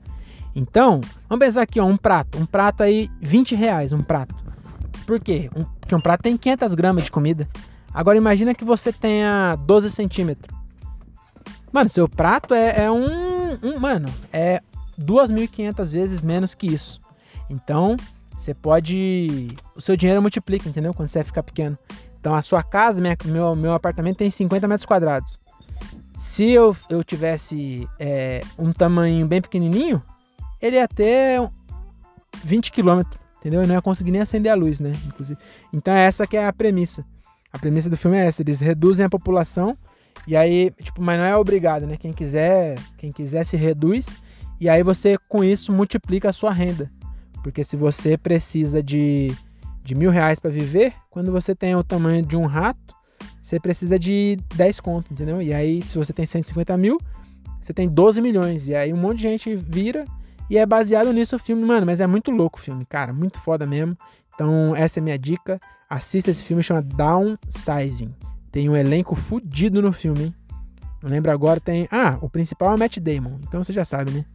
Então, 0.55 1.01
vamos 1.27 1.45
pensar 1.45 1.63
aqui, 1.63 1.79
ó, 1.79 1.85
um 1.85 1.97
prato. 1.97 2.37
Um 2.37 2.45
prato 2.45 2.83
aí, 2.83 3.09
20 3.19 3.55
reais 3.55 3.91
um 3.91 4.01
prato. 4.01 4.35
Por 5.05 5.19
quê? 5.19 5.49
Um, 5.55 5.63
porque 5.79 5.95
um 5.95 6.01
prato 6.01 6.21
tem 6.21 6.37
500 6.37 6.73
gramas 6.75 7.03
de 7.03 7.11
comida. 7.11 7.47
Agora 7.93 8.17
imagina 8.17 8.53
que 8.53 8.65
você 8.65 8.93
tenha 8.93 9.55
12 9.55 9.89
centímetros. 9.89 10.56
Mano, 11.71 11.89
seu 11.89 12.07
prato 12.07 12.53
é, 12.53 12.85
é 12.85 12.91
um, 12.91 13.53
um... 13.61 13.79
Mano, 13.79 14.07
é 14.31 14.61
2.500 14.99 15.91
vezes 15.91 16.21
menos 16.21 16.55
que 16.55 16.67
isso. 16.67 17.01
Então, 17.49 17.95
você 18.37 18.53
pode... 18.53 19.47
O 19.75 19.81
seu 19.81 19.95
dinheiro 19.97 20.21
multiplica, 20.21 20.69
entendeu? 20.69 20.93
Quando 20.93 21.09
você 21.09 21.23
ficar 21.23 21.43
pequeno. 21.43 21.77
Então 22.19 22.35
a 22.35 22.41
sua 22.41 22.63
casa, 22.63 22.99
minha, 22.99 23.15
meu, 23.25 23.55
meu 23.55 23.73
apartamento 23.73 24.17
tem 24.17 24.29
50 24.29 24.67
metros 24.67 24.85
quadrados. 24.85 25.39
Se 26.17 26.49
eu, 26.49 26.75
eu 26.89 27.03
tivesse 27.03 27.87
é, 27.99 28.41
um 28.57 28.73
tamanho 28.73 29.25
bem 29.27 29.41
pequenininho, 29.41 30.01
ele 30.61 30.75
ia 30.75 30.87
ter 30.87 31.47
20 32.43 32.71
quilômetros, 32.71 33.19
entendeu? 33.39 33.61
Eu 33.61 33.67
não 33.67 33.75
ia 33.75 33.81
conseguir 33.81 34.11
nem 34.11 34.21
acender 34.21 34.51
a 34.51 34.55
luz, 34.55 34.79
né? 34.79 34.93
Inclusive. 35.05 35.39
Então 35.71 35.93
essa 35.93 36.25
que 36.25 36.35
é 36.35 36.45
a 36.45 36.53
premissa. 36.53 37.05
A 37.53 37.59
premissa 37.59 37.89
do 37.89 37.95
filme 37.95 38.17
é 38.17 38.25
essa, 38.25 38.41
eles 38.41 38.59
reduzem 38.59 39.05
a 39.05 39.09
população 39.09 39.77
e 40.25 40.35
aí, 40.35 40.71
tipo, 40.81 41.01
mas 41.01 41.19
não 41.19 41.25
é 41.25 41.35
obrigado, 41.35 41.85
né? 41.85 41.97
Quem 41.97 42.13
quiser, 42.13 42.75
quem 42.97 43.11
quiser 43.11 43.43
se 43.43 43.57
reduz 43.57 44.21
e 44.59 44.69
aí 44.69 44.81
você 44.83 45.17
com 45.29 45.43
isso 45.43 45.71
multiplica 45.71 46.29
a 46.29 46.33
sua 46.33 46.51
renda. 46.51 46.91
Porque 47.43 47.63
se 47.63 47.75
você 47.75 48.17
precisa 48.17 48.81
de 48.81 49.31
de 49.83 49.95
mil 49.95 50.11
reais 50.11 50.37
para 50.37 50.51
viver, 50.51 50.93
quando 51.09 51.31
você 51.31 51.55
tem 51.55 51.73
o 51.73 51.81
tamanho 51.81 52.21
de 52.21 52.35
um 52.35 52.45
rato, 52.45 52.93
você 53.41 53.57
precisa 53.57 53.97
de 53.97 54.37
10 54.53 54.81
conto, 54.81 55.13
entendeu? 55.13 55.41
E 55.41 55.53
aí, 55.53 55.81
se 55.81 55.97
você 55.97 56.11
tem 56.11 56.25
150 56.25 56.75
mil, 56.75 56.99
você 57.61 57.73
tem 57.73 57.87
12 57.87 58.21
milhões. 58.21 58.67
E 58.67 58.75
aí 58.75 58.91
um 58.91 58.97
monte 58.97 59.19
de 59.19 59.23
gente 59.23 59.55
vira 59.55 60.03
e 60.49 60.57
é 60.57 60.65
baseado 60.65 61.13
nisso 61.13 61.37
o 61.37 61.39
filme, 61.39 61.63
mano. 61.63 61.85
Mas 61.85 62.01
é 62.01 62.07
muito 62.07 62.31
louco 62.31 62.59
o 62.59 62.61
filme, 62.61 62.85
cara. 62.85 63.13
Muito 63.13 63.39
foda 63.39 63.65
mesmo. 63.65 63.97
Então, 64.35 64.75
essa 64.75 64.99
é 64.99 65.01
a 65.01 65.03
minha 65.03 65.17
dica. 65.17 65.57
Assista 65.89 66.31
esse 66.31 66.43
filme, 66.43 66.61
chama 66.61 66.81
Downsizing. 66.81 68.13
Tem 68.51 68.69
um 68.69 68.75
elenco 68.75 69.15
fudido 69.15 69.81
no 69.81 69.91
filme, 69.91 70.25
hein? 70.25 70.35
Não 71.01 71.09
lembro 71.09 71.31
agora, 71.31 71.59
tem. 71.59 71.87
Ah, 71.91 72.17
o 72.21 72.29
principal 72.29 72.73
é 72.73 72.77
Matt 72.77 72.97
Damon. 72.97 73.39
Então 73.47 73.63
você 73.63 73.71
já 73.71 73.85
sabe, 73.85 74.11
né? 74.11 74.25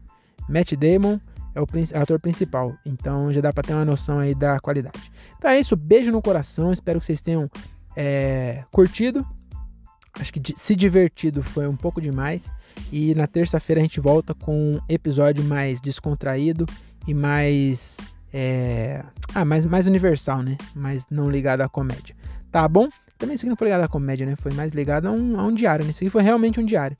Matt 0.49 0.73
Damon 0.75 1.19
é 1.55 1.61
o 1.61 1.67
ator 2.01 2.21
principal. 2.21 2.75
Então 2.85 3.33
já 3.33 3.41
dá 3.41 3.53
para 3.53 3.63
ter 3.63 3.75
uma 3.75 3.85
noção 3.85 4.19
aí 4.19 4.35
da 4.35 4.59
qualidade. 4.61 5.11
Então 5.37 5.51
é 5.51 5.59
isso, 5.59 5.77
beijo 5.77 6.11
no 6.11 6.23
coração. 6.23 6.73
Espero 6.73 7.01
que 7.01 7.07
vocês 7.07 7.21
tenham 7.21 7.51
é, 7.97 8.65
curtido. 8.71 9.27
Acho 10.19 10.33
que 10.33 10.55
se 10.57 10.77
divertido 10.77 11.43
foi 11.43 11.67
um 11.67 11.77
pouco 11.77 12.01
demais. 12.01 12.53
E 12.91 13.15
na 13.15 13.27
terça-feira 13.27 13.81
a 13.81 13.85
gente 13.85 14.01
volta 14.01 14.35
com 14.35 14.75
um 14.75 14.81
episódio 14.89 15.45
mais 15.45 15.81
descontraído 15.81 16.67
e 17.07 17.15
mais. 17.15 17.97
É... 18.33 19.05
Ah, 19.35 19.45
mais, 19.45 19.67
mais 19.67 19.87
universal, 19.87 20.43
né? 20.43 20.57
Mais 20.75 21.07
não 21.11 21.31
ligado 21.31 21.63
à 21.63 21.69
comédia. 21.69 22.15
Tá 22.51 22.67
bom? 22.69 22.89
Também 23.23 23.37
isso 23.37 23.45
aqui 23.45 23.51
não 23.51 23.57
foi 23.57 23.69
ligado 23.69 23.83
à 23.83 23.87
comédia, 23.89 24.27
né? 24.27 24.35
Foi 24.35 24.53
mais 24.53 24.73
ligado 24.73 25.07
a 25.07 25.13
um, 25.13 25.39
a 25.39 25.45
um 25.45 25.55
diário. 25.55 25.85
Né? 25.85 25.93
Isso 25.93 26.03
aqui 26.03 26.11
foi 26.11 26.25
realmente 26.25 26.59
um 26.59 26.65
diário. 26.65 26.97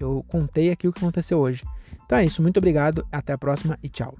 Eu 0.00 0.24
contei 0.26 0.70
aqui 0.70 0.88
o 0.88 0.92
que 0.92 0.98
aconteceu 0.98 1.38
hoje. 1.38 1.62
Então 2.06 2.16
é 2.16 2.24
isso, 2.24 2.40
muito 2.40 2.56
obrigado, 2.56 3.06
até 3.12 3.34
a 3.34 3.38
próxima 3.38 3.78
e 3.82 3.90
tchau. 3.90 4.16